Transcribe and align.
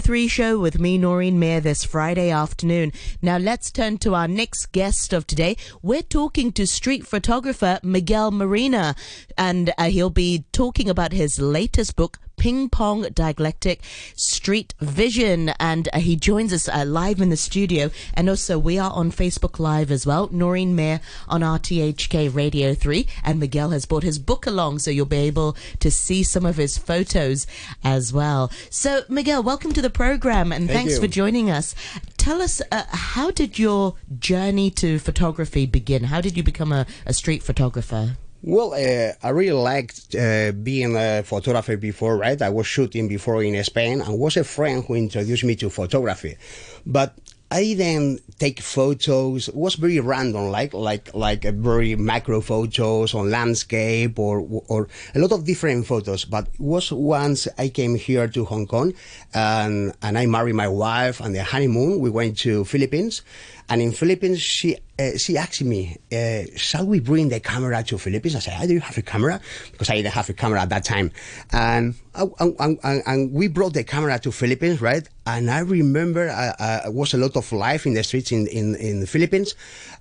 Three 0.00 0.26
show 0.26 0.58
with 0.58 0.80
me, 0.80 0.98
Noreen 0.98 1.38
Mir, 1.38 1.60
this 1.60 1.84
Friday 1.84 2.28
afternoon. 2.28 2.90
Now 3.22 3.38
let's 3.38 3.70
turn 3.70 3.98
to 3.98 4.16
our 4.16 4.26
next 4.26 4.72
guest 4.72 5.12
of 5.12 5.24
today. 5.24 5.56
We're 5.82 6.02
talking 6.02 6.50
to 6.52 6.66
street 6.66 7.06
photographer 7.06 7.78
Miguel 7.84 8.32
Marina, 8.32 8.96
and 9.38 9.72
uh, 9.78 9.84
he'll 9.84 10.10
be 10.10 10.46
talking 10.50 10.90
about 10.90 11.12
his 11.12 11.38
latest 11.38 11.94
book, 11.94 12.18
Ping 12.36 12.68
Pong 12.68 13.02
Dialectic 13.12 13.80
Street 14.16 14.74
Vision. 14.80 15.50
And 15.60 15.88
uh, 15.92 15.98
he 15.98 16.16
joins 16.16 16.52
us 16.52 16.68
uh, 16.68 16.84
live 16.86 17.20
in 17.20 17.30
the 17.30 17.36
studio. 17.36 17.90
And 18.14 18.28
also, 18.28 18.58
we 18.58 18.78
are 18.78 18.90
on 18.92 19.10
Facebook 19.10 19.58
Live 19.58 19.90
as 19.90 20.06
well. 20.06 20.28
Noreen 20.32 20.74
Mir 20.74 21.00
on 21.28 21.40
RTHK 21.40 22.34
Radio 22.34 22.74
3. 22.74 23.06
And 23.22 23.40
Miguel 23.40 23.70
has 23.70 23.86
brought 23.86 24.02
his 24.02 24.18
book 24.18 24.46
along, 24.46 24.80
so 24.80 24.90
you'll 24.90 25.06
be 25.06 25.16
able 25.16 25.56
to 25.80 25.90
see 25.90 26.22
some 26.22 26.44
of 26.44 26.56
his 26.56 26.78
photos 26.78 27.46
as 27.82 28.12
well. 28.12 28.50
So, 28.70 29.04
Miguel, 29.08 29.42
welcome 29.42 29.72
to 29.72 29.82
the 29.82 29.90
program 29.90 30.52
and 30.52 30.66
Thank 30.66 30.76
thanks 30.76 30.94
you. 30.94 31.00
for 31.00 31.06
joining 31.06 31.50
us. 31.50 31.74
Tell 32.16 32.40
us, 32.40 32.62
uh, 32.72 32.84
how 32.88 33.30
did 33.30 33.58
your 33.58 33.96
journey 34.18 34.70
to 34.72 34.98
photography 34.98 35.66
begin? 35.66 36.04
How 36.04 36.20
did 36.20 36.36
you 36.36 36.42
become 36.42 36.72
a, 36.72 36.86
a 37.06 37.12
street 37.12 37.42
photographer? 37.42 38.16
Well, 38.46 38.74
uh, 38.74 39.14
I 39.22 39.30
really 39.30 39.58
liked 39.58 40.14
uh, 40.14 40.52
being 40.52 40.96
a 40.96 41.22
photographer 41.22 41.78
before, 41.78 42.18
right? 42.18 42.40
I 42.42 42.50
was 42.50 42.66
shooting 42.66 43.08
before 43.08 43.42
in 43.42 43.64
Spain 43.64 44.02
and 44.02 44.18
was 44.18 44.36
a 44.36 44.44
friend 44.44 44.84
who 44.84 44.96
introduced 44.96 45.44
me 45.44 45.56
to 45.56 45.70
photography. 45.70 46.36
But 46.84 47.14
I 47.50 47.62
didn't 47.62 48.20
take 48.38 48.60
photos. 48.60 49.48
It 49.48 49.54
was 49.54 49.76
very 49.76 50.00
random, 50.00 50.50
like 50.50 50.74
like 50.74 51.14
like 51.14 51.44
a 51.44 51.52
very 51.52 51.94
macro 51.94 52.40
photos 52.42 53.14
on 53.14 53.30
landscape 53.30 54.18
or 54.18 54.44
or 54.68 54.88
a 55.14 55.18
lot 55.20 55.32
of 55.32 55.44
different 55.44 55.86
photos. 55.86 56.24
But 56.26 56.48
it 56.52 56.60
was 56.60 56.90
once 56.90 57.48
I 57.56 57.68
came 57.68 57.94
here 57.94 58.28
to 58.28 58.44
Hong 58.44 58.66
Kong 58.66 58.92
and 59.32 59.94
and 60.02 60.18
I 60.18 60.26
married 60.26 60.56
my 60.56 60.68
wife 60.68 61.20
and 61.20 61.34
the 61.34 61.44
honeymoon 61.44 62.00
we 62.00 62.10
went 62.10 62.36
to 62.38 62.64
Philippines, 62.64 63.22
and 63.68 63.80
in 63.80 63.92
Philippines 63.92 64.40
she 64.40 64.76
uh, 64.98 65.16
she 65.16 65.36
asked 65.36 65.62
me, 65.62 65.96
uh, 66.12 66.42
"Shall 66.56 66.86
we 66.86 67.00
bring 67.00 67.28
the 67.28 67.40
camera 67.40 67.82
to 67.84 67.98
Philippines?" 67.98 68.36
I 68.36 68.38
said, 68.40 68.60
"I 68.60 68.66
do 68.66 68.78
have 68.78 68.96
a 68.96 69.02
camera?" 69.02 69.40
Because 69.72 69.90
I 69.90 69.96
didn't 69.96 70.14
have 70.14 70.28
a 70.28 70.32
camera 70.34 70.62
at 70.62 70.68
that 70.68 70.84
time, 70.84 71.10
and 71.52 71.94
uh, 72.14 72.28
and, 72.38 72.78
and, 72.84 73.02
and, 73.06 73.32
we 73.32 73.48
brought 73.48 73.74
the 73.74 73.82
camera 73.82 74.18
to 74.20 74.30
Philippines, 74.30 74.80
right? 74.80 75.08
And 75.26 75.50
I 75.50 75.60
remember 75.60 76.28
uh, 76.28 76.52
uh, 76.86 76.90
was 76.92 77.12
a 77.12 77.18
lot 77.18 77.36
of 77.36 77.50
life 77.50 77.86
in 77.86 77.94
the 77.94 78.04
streets 78.04 78.30
in, 78.30 78.46
in, 78.46 78.76
in 78.76 79.00
the 79.00 79.06
Philippines, 79.06 79.54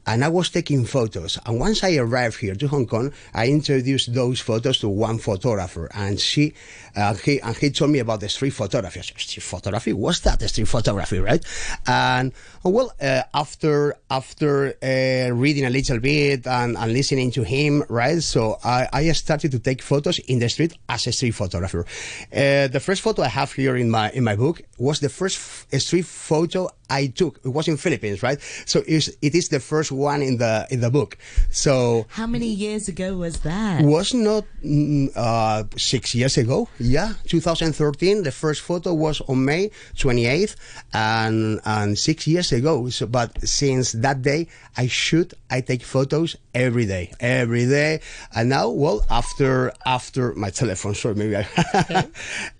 and 0.06 0.24
I 0.24 0.28
was 0.28 0.50
taking 0.50 0.86
photos. 0.86 1.40
And 1.46 1.60
once 1.60 1.84
I 1.84 1.96
arrived 1.96 2.40
here 2.40 2.54
to 2.54 2.68
Hong 2.68 2.86
Kong, 2.86 3.14
I 3.34 3.48
introduced 3.48 4.14
those 4.14 4.40
photos 4.40 4.80
to 4.80 4.90
one 4.90 5.18
photographer, 5.18 5.90
and 5.96 6.20
she, 6.20 6.54
uh, 6.96 7.16
he, 7.16 7.40
and 7.40 7.58
he 7.58 7.72
told 7.72 7.90
me 7.90 8.00
about 8.00 8.20
the 8.20 8.30
street 8.30 8.52
photography. 8.52 9.02
Said, 9.02 9.18
street 9.20 9.44
photography? 9.44 9.94
What's 9.94 10.20
that? 10.20 10.40
The 10.40 10.50
street 10.50 10.68
photography, 10.68 11.20
right? 11.20 11.44
And 11.88 12.32
well, 12.64 12.94
uh, 13.02 13.24
after 13.54 13.96
after 14.10 14.74
uh, 14.82 15.32
reading 15.34 15.66
a 15.66 15.70
little 15.70 16.00
bit 16.00 16.46
and, 16.48 16.76
and 16.78 16.92
listening 16.92 17.32
to 17.32 17.44
him, 17.44 17.84
right? 17.88 18.22
So 18.22 18.58
I, 18.64 18.88
I 18.92 19.12
started 19.12 19.52
to 19.52 19.60
take 19.60 19.82
photos 19.82 20.20
in 20.20 20.40
the 20.40 20.50
street 20.50 20.74
as 20.90 21.06
a 21.08 21.12
street 21.12 21.32
photographer. 21.36 21.86
Uh, 22.32 22.68
the 22.68 22.80
first 22.80 23.02
photo 23.02 23.22
I 23.22 23.28
have 23.30 23.54
here 23.54 23.76
in 23.76 23.90
my 23.90 24.10
in 24.12 24.24
my 24.24 24.36
book 24.36 24.62
was 24.78 25.00
the 25.00 25.10
first 25.10 25.38
f- 25.38 25.82
street 25.82 26.06
photo 26.06 26.70
I 26.90 27.08
took. 27.08 27.40
It 27.46 27.50
was 27.50 27.68
in 27.68 27.78
Philippines, 27.78 28.22
right? 28.22 28.40
So 28.66 28.84
it's, 28.88 29.10
it 29.22 29.34
is 29.36 29.50
the 29.50 29.60
first 29.60 29.92
one 29.92 30.22
in 30.22 30.38
the 30.38 30.68
in 30.70 30.82
the 30.82 30.90
book. 30.92 31.18
So 31.50 32.06
How 32.10 32.28
many 32.28 32.48
years 32.48 32.88
ago 32.88 33.18
was 33.18 33.40
that? 33.40 33.84
was 33.84 34.14
not 34.14 34.46
mm, 34.64 35.10
uh, 35.16 35.64
six 35.78 36.14
years 36.16 36.38
ago. 36.38 36.68
Yeah, 36.80 37.14
2013. 37.28 38.24
The 38.24 38.32
first 38.32 38.62
photo 38.62 38.94
was 38.94 39.22
on 39.22 39.46
May 39.46 39.70
28th, 39.96 40.56
and 40.94 41.60
and 41.66 41.98
six 41.98 42.28
years 42.28 42.52
ago. 42.52 42.90
So, 42.90 43.08
but 43.08 43.43
since 43.46 43.94
that 43.94 44.22
day, 44.22 44.48
I 44.78 44.88
shoot. 44.88 45.34
I 45.50 45.62
take 45.62 45.84
photos 45.84 46.36
every 46.54 46.86
day, 46.86 47.12
every 47.20 47.66
day. 47.66 48.02
And 48.36 48.50
now, 48.50 48.70
well, 48.70 49.06
after 49.10 49.74
after 49.86 50.34
my 50.34 50.50
telephone, 50.50 50.96
sorry, 50.96 51.16
maybe 51.16 51.38
I. 51.38 52.08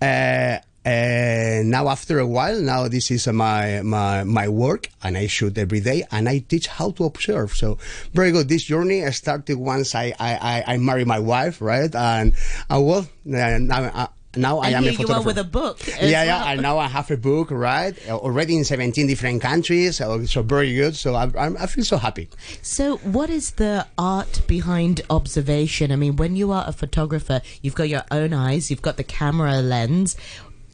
uh, 0.02 0.58
uh, 0.86 1.62
now 1.64 1.88
after 1.88 2.18
a 2.18 2.26
while, 2.26 2.60
now 2.60 2.86
this 2.88 3.10
is 3.10 3.26
my, 3.28 3.80
my, 3.80 4.22
my 4.22 4.48
work 4.48 4.90
and 5.02 5.16
I 5.16 5.28
shoot 5.28 5.56
every 5.56 5.80
day 5.80 6.04
and 6.10 6.28
I 6.28 6.40
teach 6.40 6.66
how 6.66 6.90
to 6.92 7.04
observe. 7.04 7.56
So 7.56 7.78
very 8.12 8.32
good. 8.32 8.50
This 8.50 8.64
journey 8.64 9.02
i 9.02 9.10
started 9.10 9.56
once 9.56 9.94
I, 9.94 10.12
I, 10.20 10.62
I, 10.68 10.74
I 10.74 11.04
my 11.04 11.18
wife, 11.18 11.62
right? 11.62 11.94
And, 11.94 12.34
uh, 12.70 12.80
well, 12.82 13.06
uh, 13.32 14.08
now, 14.36 14.56
now 14.56 14.58
I 14.60 14.70
am 14.70 14.82
here 14.82 14.90
a 14.90 14.92
you 14.92 14.98
photographer. 14.98 15.22
are 15.22 15.26
with 15.26 15.38
a 15.38 15.44
book. 15.44 15.80
yeah, 15.86 16.24
yeah, 16.24 16.24
well. 16.40 16.48
and 16.48 16.62
now 16.62 16.78
I 16.78 16.88
have 16.88 17.10
a 17.10 17.16
book, 17.16 17.50
right? 17.50 17.94
Uh, 18.08 18.16
Already 18.16 18.56
in 18.56 18.64
17 18.64 19.06
different 19.06 19.42
countries, 19.42 19.96
so, 19.96 20.42
very 20.42 20.74
good. 20.74 20.96
So 20.96 21.14
I, 21.14 21.30
I'm, 21.38 21.56
I 21.58 21.66
feel 21.66 21.84
so 21.84 21.96
happy. 21.96 22.28
So, 22.62 22.96
what 22.98 23.30
is 23.30 23.52
the 23.52 23.86
art 23.98 24.42
behind 24.46 25.02
observation? 25.10 25.92
I 25.92 25.96
mean, 25.96 26.16
when 26.16 26.36
you 26.36 26.52
are 26.52 26.64
a 26.66 26.72
photographer, 26.72 27.40
you've 27.62 27.74
got 27.74 27.88
your 27.88 28.04
own 28.10 28.32
eyes, 28.32 28.70
you've 28.70 28.82
got 28.82 28.96
the 28.96 29.04
camera 29.04 29.60
lens. 29.60 30.16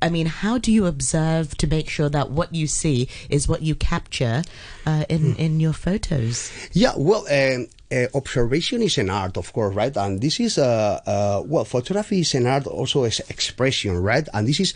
I 0.02 0.08
mean, 0.08 0.26
how 0.26 0.56
do 0.56 0.72
you 0.72 0.86
observe 0.86 1.56
to 1.58 1.66
make 1.66 1.88
sure 1.90 2.08
that 2.08 2.30
what 2.30 2.54
you 2.54 2.66
see 2.66 3.08
is 3.28 3.46
what 3.46 3.60
you 3.62 3.74
capture 3.74 4.42
uh, 4.86 5.04
in 5.10 5.36
in 5.36 5.60
your 5.60 5.74
photos? 5.74 6.50
Yeah, 6.72 6.94
well, 6.96 7.26
um, 7.30 7.66
uh, 7.92 8.06
observation 8.14 8.82
is 8.82 8.98
an 8.98 9.10
art, 9.10 9.36
of 9.36 9.52
course, 9.52 9.74
right? 9.74 9.96
And 9.96 10.20
this 10.20 10.40
is, 10.40 10.58
uh, 10.58 11.00
uh, 11.06 11.42
well, 11.44 11.64
photography 11.64 12.20
is 12.20 12.34
an 12.34 12.46
art 12.46 12.66
also 12.66 13.04
as 13.04 13.20
expression, 13.28 13.96
right? 13.96 14.26
And 14.32 14.46
this 14.46 14.60
is 14.60 14.74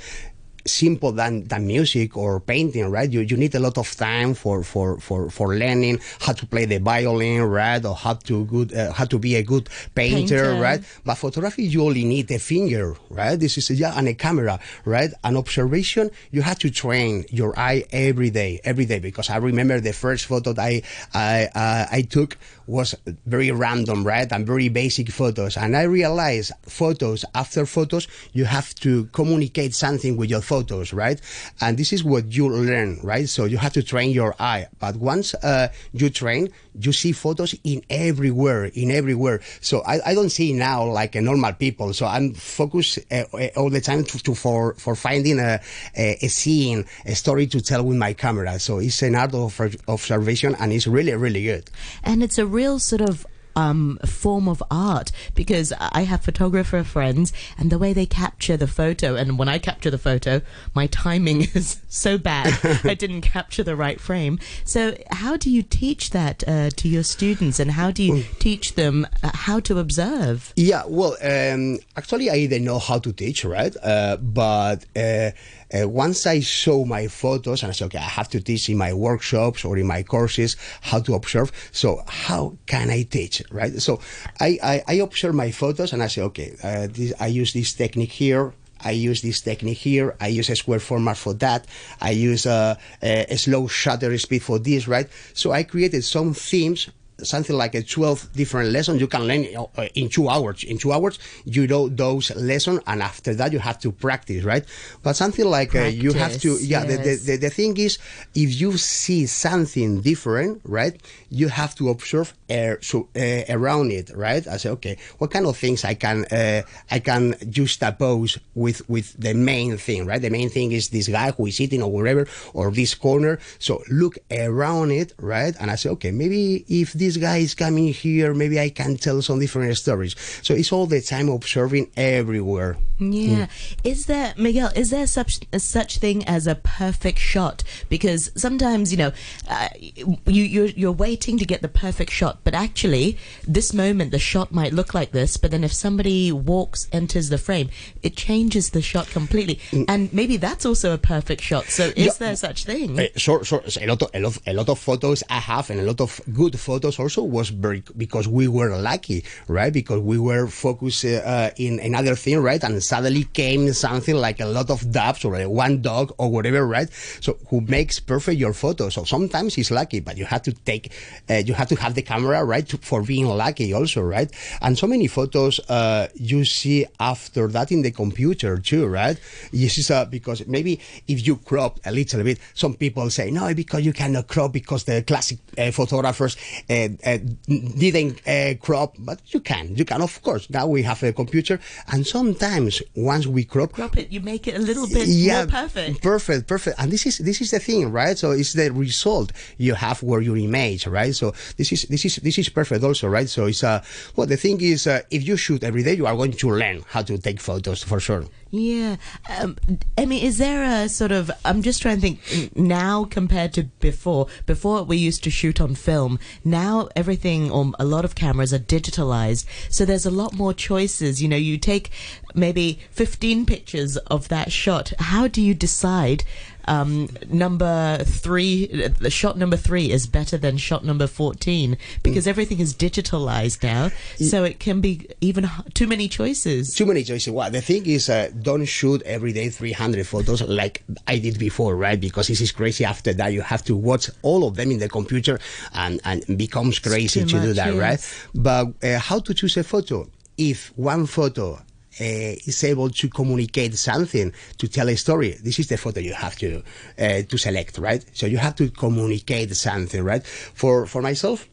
simple 0.66 1.12
than, 1.12 1.44
than 1.44 1.66
music 1.66 2.16
or 2.16 2.40
painting, 2.40 2.90
right? 2.90 3.10
You, 3.10 3.20
you 3.20 3.36
need 3.36 3.54
a 3.54 3.60
lot 3.60 3.78
of 3.78 3.94
time 3.96 4.34
for, 4.34 4.62
for, 4.62 4.98
for, 4.98 5.30
for 5.30 5.54
learning 5.56 6.00
how 6.20 6.32
to 6.32 6.46
play 6.46 6.64
the 6.64 6.78
violin, 6.78 7.42
right? 7.42 7.84
Or 7.84 7.94
how 7.94 8.14
to 8.14 8.44
good, 8.46 8.72
uh, 8.74 8.92
how 8.92 9.04
to 9.04 9.18
be 9.18 9.36
a 9.36 9.42
good 9.42 9.68
painter, 9.94 10.36
Painter. 10.54 10.60
right? 10.60 10.82
But 11.04 11.14
photography, 11.16 11.64
you 11.64 11.82
only 11.84 12.04
need 12.04 12.30
a 12.30 12.38
finger, 12.38 12.96
right? 13.10 13.36
This 13.36 13.58
is, 13.58 13.70
yeah, 13.70 13.92
and 13.96 14.08
a 14.08 14.14
camera, 14.14 14.58
right? 14.84 15.10
An 15.22 15.36
observation, 15.36 16.10
you 16.30 16.42
have 16.42 16.58
to 16.60 16.70
train 16.70 17.24
your 17.30 17.58
eye 17.58 17.84
every 17.92 18.30
day, 18.30 18.60
every 18.64 18.86
day, 18.86 18.98
because 19.00 19.30
I 19.30 19.36
remember 19.36 19.80
the 19.80 19.92
first 19.92 20.26
photo 20.26 20.52
that 20.52 20.62
I, 20.62 20.82
I, 21.12 21.48
uh, 21.54 21.86
I 21.90 22.02
took 22.02 22.38
was 22.66 22.94
very 23.26 23.50
random, 23.50 24.04
right? 24.06 24.30
And 24.32 24.46
very 24.46 24.68
basic 24.70 25.10
photos. 25.10 25.56
And 25.56 25.76
I 25.76 25.82
realized 25.82 26.52
photos 26.62 27.24
after 27.34 27.66
photos, 27.66 28.08
you 28.32 28.46
have 28.46 28.74
to 28.76 29.04
communicate 29.12 29.74
something 29.74 30.16
with 30.16 30.30
your 30.30 30.40
photos, 30.40 30.53
right? 30.92 31.20
And 31.60 31.76
this 31.76 31.92
is 31.92 32.04
what 32.04 32.32
you 32.32 32.48
learn, 32.48 33.00
right? 33.02 33.28
So 33.28 33.44
you 33.44 33.58
have 33.58 33.72
to 33.74 33.82
train 33.82 34.10
your 34.10 34.34
eye. 34.38 34.68
But 34.78 34.96
once 34.96 35.34
uh, 35.34 35.68
you 35.92 36.10
train, 36.10 36.50
you 36.78 36.92
see 36.92 37.12
photos 37.12 37.54
in 37.64 37.82
everywhere, 37.90 38.66
in 38.66 38.90
everywhere. 38.90 39.40
So 39.60 39.82
I, 39.82 40.10
I 40.10 40.14
don't 40.14 40.30
see 40.30 40.52
now 40.52 40.84
like 40.84 41.14
a 41.14 41.20
normal 41.20 41.52
people. 41.52 41.92
So 41.92 42.06
I'm 42.06 42.34
focused 42.34 42.98
uh, 43.10 43.24
uh, 43.32 43.48
all 43.56 43.70
the 43.70 43.80
time 43.80 44.04
to, 44.04 44.18
to 44.22 44.34
for 44.34 44.74
for 44.74 44.94
finding 44.94 45.38
a, 45.38 45.60
a 45.96 46.18
a 46.22 46.28
scene, 46.28 46.84
a 47.06 47.14
story 47.14 47.46
to 47.48 47.60
tell 47.60 47.82
with 47.82 47.96
my 47.96 48.12
camera. 48.12 48.58
So 48.58 48.78
it's 48.78 49.02
an 49.02 49.14
art 49.14 49.34
of 49.34 49.60
observation, 49.88 50.54
and 50.58 50.72
it's 50.72 50.86
really 50.86 51.14
really 51.14 51.44
good. 51.44 51.70
And 52.02 52.22
it's 52.22 52.38
a 52.38 52.46
real 52.46 52.78
sort 52.78 53.02
of 53.02 53.26
um, 53.56 53.98
form 54.04 54.48
of 54.48 54.62
art 54.70 55.12
because 55.34 55.72
I 55.78 56.02
have 56.02 56.22
photographer 56.22 56.82
friends 56.84 57.32
and 57.58 57.70
the 57.70 57.78
way 57.78 57.92
they 57.92 58.06
capture 58.06 58.56
the 58.56 58.66
photo, 58.66 59.14
and 59.14 59.38
when 59.38 59.48
I 59.48 59.58
capture 59.58 59.90
the 59.90 59.98
photo, 59.98 60.40
my 60.74 60.86
timing 60.86 61.42
is 61.54 61.80
so 61.88 62.18
bad 62.18 62.58
I 62.84 62.94
didn't 63.04 63.22
capture 63.22 63.62
the 63.62 63.76
right 63.76 64.00
frame. 64.00 64.38
So, 64.64 64.96
how 65.10 65.36
do 65.36 65.50
you 65.50 65.62
teach 65.62 66.10
that 66.10 66.42
uh, 66.46 66.70
to 66.70 66.88
your 66.88 67.02
students, 67.02 67.60
and 67.60 67.72
how 67.72 67.90
do 67.90 68.02
you 68.02 68.24
teach 68.38 68.74
them 68.74 69.06
uh, 69.22 69.30
how 69.34 69.60
to 69.60 69.78
observe? 69.78 70.52
Yeah, 70.56 70.82
well, 70.86 71.16
um, 71.22 71.78
actually, 71.96 72.30
I 72.30 72.46
didn't 72.46 72.64
know 72.64 72.78
how 72.78 72.98
to 72.98 73.12
teach, 73.12 73.44
right? 73.44 73.74
Uh, 73.82 74.16
but 74.16 74.84
uh, 74.96 75.30
uh, 75.74 75.88
once 75.88 76.26
I 76.26 76.40
saw 76.40 76.84
my 76.84 77.08
photos 77.08 77.62
and 77.62 77.70
I 77.70 77.72
said, 77.72 77.86
okay, 77.86 77.98
I 77.98 78.02
have 78.02 78.28
to 78.30 78.40
teach 78.40 78.68
in 78.68 78.76
my 78.76 78.92
workshops 78.92 79.64
or 79.64 79.76
in 79.76 79.86
my 79.86 80.02
courses 80.02 80.56
how 80.82 81.00
to 81.00 81.14
observe. 81.14 81.50
So 81.72 82.02
how 82.06 82.56
can 82.66 82.90
I 82.90 83.02
teach, 83.02 83.42
right? 83.50 83.72
So 83.80 84.00
I, 84.40 84.58
I, 84.62 84.82
I 84.86 84.94
observe 84.94 85.34
my 85.34 85.50
photos 85.50 85.92
and 85.92 86.02
I 86.02 86.08
say, 86.08 86.22
okay, 86.22 86.56
uh, 86.62 86.88
this, 86.90 87.12
I 87.20 87.26
use 87.26 87.52
this 87.52 87.72
technique 87.72 88.12
here. 88.12 88.52
I 88.80 88.90
use 88.90 89.22
this 89.22 89.40
technique 89.40 89.78
here. 89.78 90.14
I 90.20 90.28
use 90.28 90.50
a 90.50 90.56
square 90.56 90.80
format 90.80 91.16
for 91.16 91.32
that. 91.34 91.66
I 92.00 92.10
use 92.10 92.44
uh, 92.44 92.76
a, 93.02 93.32
a 93.32 93.36
slow 93.38 93.66
shutter 93.66 94.16
speed 94.18 94.42
for 94.42 94.58
this, 94.58 94.86
right? 94.86 95.08
So 95.32 95.52
I 95.52 95.62
created 95.62 96.04
some 96.04 96.34
themes 96.34 96.90
something 97.22 97.56
like 97.56 97.74
a 97.74 97.82
12 97.82 98.32
different 98.32 98.70
lessons 98.70 99.00
you 99.00 99.06
can 99.06 99.26
learn 99.26 99.46
uh, 99.56 99.82
in 99.94 100.08
two 100.08 100.28
hours. 100.28 100.64
In 100.64 100.78
two 100.78 100.92
hours, 100.92 101.18
you 101.44 101.66
know 101.66 101.88
those 101.88 102.34
lessons, 102.36 102.80
and 102.86 103.02
after 103.02 103.34
that, 103.34 103.52
you 103.52 103.58
have 103.58 103.78
to 103.80 103.92
practice, 103.92 104.44
right? 104.44 104.64
But 105.02 105.14
something 105.14 105.44
like 105.44 105.74
uh, 105.74 105.84
you 105.84 106.12
have 106.12 106.40
to, 106.40 106.50
Practice, 106.50 106.66
yeah, 106.66 106.84
the, 106.84 106.96
the, 106.96 107.22
the, 107.26 107.36
the 107.36 107.50
thing 107.50 107.76
is, 107.76 107.98
if 108.34 108.60
you 108.60 108.76
see 108.78 109.26
something 109.26 110.00
different, 110.00 110.60
right, 110.64 111.00
you 111.30 111.48
have 111.48 111.74
to 111.76 111.90
observe 111.90 112.34
uh, 112.50 112.74
so, 112.80 113.08
uh, 113.16 113.42
around 113.48 113.92
it, 113.92 114.10
right? 114.14 114.46
I 114.46 114.56
say, 114.56 114.70
okay, 114.70 114.96
what 115.18 115.30
kind 115.30 115.46
of 115.46 115.56
things 115.56 115.84
I 115.84 115.94
can 115.94 116.24
uh, 116.26 116.62
I 116.90 116.98
can 116.98 117.34
juxtapose 117.34 118.38
with 118.54 118.88
with 118.88 119.14
the 119.18 119.34
main 119.34 119.76
thing, 119.76 120.06
right? 120.06 120.20
The 120.20 120.30
main 120.30 120.48
thing 120.48 120.72
is 120.72 120.88
this 120.88 121.08
guy 121.08 121.30
who 121.32 121.46
is 121.46 121.56
sitting 121.56 121.82
or 121.82 121.90
wherever 121.90 122.26
or 122.52 122.70
this 122.70 122.94
corner. 122.94 123.38
So 123.58 123.82
look 123.90 124.18
around 124.30 124.90
it, 124.90 125.12
right? 125.18 125.54
And 125.60 125.70
I 125.70 125.76
say, 125.76 125.90
okay, 125.90 126.10
maybe 126.10 126.64
if 126.68 126.92
this 126.92 127.03
guy 127.16 127.38
is 127.38 127.54
coming 127.54 127.92
here, 127.92 128.34
maybe 128.34 128.58
I 128.58 128.70
can 128.70 128.96
tell 128.96 129.20
some 129.22 129.38
different 129.40 129.76
stories. 129.76 130.14
So 130.42 130.54
it's 130.54 130.72
all 130.72 130.86
the 130.86 131.00
time 131.00 131.28
observing 131.28 131.90
everywhere. 131.96 132.76
Yeah. 132.98 133.46
Is 133.82 134.06
there 134.06 134.34
Miguel? 134.36 134.70
Is 134.76 134.90
there 134.90 135.06
such 135.06 135.40
a 135.52 135.58
such 135.58 135.98
thing 135.98 136.24
as 136.26 136.46
a 136.46 136.54
perfect 136.54 137.18
shot? 137.18 137.64
Because 137.88 138.30
sometimes 138.36 138.92
you 138.92 138.98
know, 138.98 139.12
uh, 139.48 139.68
you 139.76 140.16
you're, 140.26 140.66
you're 140.66 140.92
waiting 140.92 141.36
to 141.38 141.44
get 141.44 141.60
the 141.60 141.68
perfect 141.68 142.10
shot, 142.12 142.38
but 142.44 142.54
actually, 142.54 143.18
this 143.48 143.74
moment 143.74 144.10
the 144.12 144.18
shot 144.18 144.52
might 144.52 144.72
look 144.72 144.94
like 144.94 145.10
this, 145.10 145.36
but 145.36 145.50
then 145.50 145.64
if 145.64 145.72
somebody 145.72 146.30
walks 146.30 146.88
enters 146.92 147.28
the 147.30 147.38
frame, 147.38 147.68
it 148.02 148.16
changes 148.16 148.70
the 148.70 148.80
shot 148.82 149.08
completely, 149.08 149.58
and 149.88 150.12
maybe 150.12 150.36
that's 150.36 150.64
also 150.64 150.94
a 150.94 150.98
perfect 150.98 151.42
shot. 151.42 151.64
So 151.66 151.86
is 151.96 152.06
Yeah. 152.06 152.12
there 152.18 152.36
such 152.36 152.64
thing? 152.64 152.98
Uh, 152.98 153.06
so 153.16 153.42
so 153.42 153.60
a 153.80 153.86
lot 153.86 154.02
of 154.02 154.10
a 154.14 154.20
lot, 154.20 154.38
a 154.46 154.52
lot 154.52 154.68
of 154.68 154.78
photos 154.78 155.24
I 155.28 155.40
have 155.40 155.68
and 155.70 155.80
a 155.80 155.84
lot 155.84 156.00
of 156.00 156.20
good 156.32 156.58
photos 156.60 156.93
also 156.98 157.22
was 157.22 157.48
very 157.50 157.82
because 157.96 158.28
we 158.28 158.48
were 158.48 158.76
lucky, 158.76 159.24
right? 159.48 159.72
Because 159.72 160.00
we 160.00 160.18
were 160.18 160.46
focused 160.46 161.04
uh, 161.04 161.50
in 161.56 161.80
another 161.80 162.14
thing, 162.14 162.40
right? 162.40 162.62
And 162.62 162.82
suddenly 162.82 163.24
came 163.24 163.72
something 163.72 164.14
like 164.14 164.40
a 164.40 164.46
lot 164.46 164.70
of 164.70 164.90
doves 164.90 165.24
or 165.24 165.48
one 165.48 165.82
dog 165.82 166.14
or 166.18 166.30
whatever, 166.30 166.66
right? 166.66 166.88
So 167.20 167.38
who 167.48 167.60
makes 167.62 168.00
perfect 168.00 168.38
your 168.38 168.52
photo? 168.52 168.88
So 168.88 169.04
sometimes 169.04 169.58
it's 169.58 169.70
lucky, 169.70 170.00
but 170.00 170.16
you 170.16 170.24
have 170.24 170.42
to 170.42 170.52
take, 170.52 170.92
uh, 171.28 171.34
you 171.34 171.54
have 171.54 171.68
to 171.68 171.76
have 171.76 171.94
the 171.94 172.02
camera 172.02 172.44
right 172.44 172.66
to, 172.68 172.78
for 172.78 173.02
being 173.02 173.26
lucky 173.26 173.72
also, 173.72 174.02
right? 174.02 174.30
And 174.60 174.78
so 174.78 174.86
many 174.86 175.06
photos 175.06 175.60
uh, 175.68 176.08
you 176.14 176.44
see 176.44 176.86
after 177.00 177.48
that 177.48 177.72
in 177.72 177.82
the 177.82 177.90
computer 177.90 178.58
too, 178.58 178.86
right? 178.86 179.18
This 179.52 179.78
is 179.78 179.90
uh, 179.90 180.04
because 180.04 180.46
maybe 180.46 180.80
if 181.06 181.26
you 181.26 181.36
crop 181.36 181.80
a 181.84 181.92
little 181.92 182.22
bit, 182.22 182.38
some 182.54 182.74
people 182.74 183.10
say 183.10 183.30
no 183.30 183.52
because 183.54 183.84
you 183.84 183.92
cannot 183.92 184.28
crop 184.28 184.52
because 184.52 184.84
the 184.84 185.02
classic 185.02 185.38
uh, 185.58 185.70
photographers 185.70 186.36
uh, 186.70 186.83
didn't 186.88 188.26
uh, 188.26 188.54
crop, 188.60 188.96
but 188.98 189.20
you 189.32 189.40
can, 189.40 189.74
you 189.76 189.84
can 189.84 190.02
of 190.02 190.22
course. 190.22 190.48
Now 190.50 190.66
we 190.66 190.82
have 190.82 191.02
a 191.02 191.12
computer, 191.12 191.60
and 191.92 192.06
sometimes 192.06 192.82
once 192.94 193.26
we 193.26 193.44
crop, 193.44 193.72
Crop 193.72 193.96
it. 193.96 194.12
You 194.12 194.20
make 194.20 194.46
it 194.46 194.56
a 194.56 194.58
little 194.58 194.86
bit 194.86 195.08
yeah, 195.08 195.44
more 195.44 195.46
perfect. 195.46 196.02
perfect, 196.02 196.46
perfect. 196.46 196.78
And 196.78 196.92
this 196.92 197.06
is 197.06 197.18
this 197.18 197.40
is 197.40 197.50
the 197.50 197.58
thing, 197.58 197.90
right? 197.90 198.16
So 198.16 198.30
it's 198.30 198.52
the 198.52 198.70
result 198.70 199.32
you 199.58 199.74
have 199.74 200.02
where 200.02 200.20
your 200.20 200.36
image, 200.36 200.86
right? 200.86 201.14
So 201.14 201.32
this 201.56 201.72
is 201.72 201.82
this 201.84 202.04
is 202.04 202.16
this 202.16 202.38
is 202.38 202.48
perfect 202.48 202.84
also, 202.84 203.08
right? 203.08 203.28
So 203.28 203.46
it's 203.46 203.64
uh 203.64 203.82
well 204.16 204.26
the 204.26 204.36
thing 204.36 204.60
is 204.60 204.86
uh, 204.86 205.02
if 205.10 205.26
you 205.26 205.36
shoot 205.36 205.64
every 205.64 205.82
day, 205.82 205.94
you 205.94 206.06
are 206.06 206.16
going 206.16 206.32
to 206.32 206.50
learn 206.50 206.84
how 206.88 207.02
to 207.02 207.18
take 207.18 207.40
photos 207.40 207.82
for 207.82 208.00
sure. 208.00 208.24
Yeah. 208.50 208.96
Um, 209.40 209.56
I 209.98 210.06
mean, 210.06 210.22
is 210.22 210.38
there 210.38 210.62
a 210.62 210.88
sort 210.88 211.10
of, 211.10 211.28
I'm 211.44 211.60
just 211.60 211.82
trying 211.82 211.96
to 211.96 212.00
think 212.00 212.56
now 212.56 213.04
compared 213.04 213.52
to 213.54 213.64
before. 213.80 214.28
Before 214.46 214.84
we 214.84 214.96
used 214.96 215.24
to 215.24 215.30
shoot 215.30 215.60
on 215.60 215.74
film. 215.74 216.20
Now 216.44 216.73
everything, 216.96 217.50
or 217.50 217.72
a 217.78 217.84
lot 217.84 218.04
of 218.04 218.14
cameras 218.14 218.52
are 218.52 218.58
digitalized. 218.58 219.46
So 219.70 219.84
there's 219.84 220.06
a 220.06 220.10
lot 220.10 220.34
more 220.34 220.54
choices. 220.54 221.22
You 221.22 221.28
know, 221.28 221.36
you 221.36 221.58
take 221.58 221.90
maybe 222.34 222.80
15 222.90 223.46
pictures 223.46 223.96
of 223.96 224.28
that 224.28 224.52
shot. 224.52 224.92
How 224.98 225.28
do 225.28 225.40
you 225.40 225.54
decide? 225.54 226.24
Um, 226.66 227.08
number 227.28 227.98
three, 228.04 228.66
the 228.66 229.10
shot 229.10 229.36
number 229.38 229.56
three 229.56 229.90
is 229.90 230.06
better 230.06 230.36
than 230.36 230.56
shot 230.56 230.84
number 230.84 231.06
14 231.06 231.76
because 232.02 232.26
everything 232.26 232.60
is 232.60 232.74
digitalized 232.74 233.62
now. 233.62 233.90
So 234.16 234.44
it 234.44 234.58
can 234.58 234.80
be 234.80 235.08
even 235.20 235.48
too 235.74 235.86
many 235.86 236.08
choices. 236.08 236.74
Too 236.74 236.86
many 236.86 237.04
choices. 237.04 237.32
Well, 237.32 237.50
the 237.50 237.60
thing 237.60 237.86
is, 237.86 238.08
uh, 238.08 238.30
don't 238.40 238.64
shoot 238.64 239.02
every 239.02 239.32
day 239.32 239.48
300 239.48 240.06
photos 240.06 240.42
like 240.42 240.82
I 241.06 241.18
did 241.18 241.38
before, 241.38 241.76
right? 241.76 242.00
Because 242.00 242.28
this 242.28 242.40
is 242.40 242.52
crazy. 242.52 242.84
After 242.84 243.12
that, 243.14 243.32
you 243.32 243.42
have 243.42 243.64
to 243.64 243.76
watch 243.76 244.10
all 244.22 244.46
of 244.46 244.56
them 244.56 244.70
in 244.70 244.78
the 244.78 244.88
computer, 244.88 245.38
and 245.74 246.00
and 246.04 246.38
becomes 246.38 246.78
crazy 246.78 247.24
to 247.24 247.40
do 247.40 247.52
that, 247.54 247.74
yes. 247.74 247.76
right? 247.76 248.30
But 248.34 248.84
uh, 248.84 248.98
how 248.98 249.20
to 249.20 249.34
choose 249.34 249.56
a 249.56 249.64
photo? 249.64 250.08
If 250.36 250.76
one 250.76 251.06
photo 251.06 251.60
is 251.98 252.64
able 252.64 252.90
to 252.90 253.08
communicate 253.08 253.76
something, 253.76 254.32
to 254.58 254.68
tell 254.68 254.88
a 254.88 254.96
story, 254.96 255.36
this 255.42 255.58
is 255.58 255.68
the 255.68 255.76
photo 255.76 256.00
you 256.00 256.14
have 256.14 256.36
to 256.36 256.62
uh, 256.98 257.22
to 257.22 257.38
select, 257.38 257.78
right? 257.78 258.04
So 258.12 258.26
you 258.26 258.38
have 258.38 258.54
to 258.56 258.70
communicate 258.70 259.54
something, 259.56 260.02
right? 260.02 260.24
For 260.26 260.86
for 260.86 261.02
myself, 261.02 261.48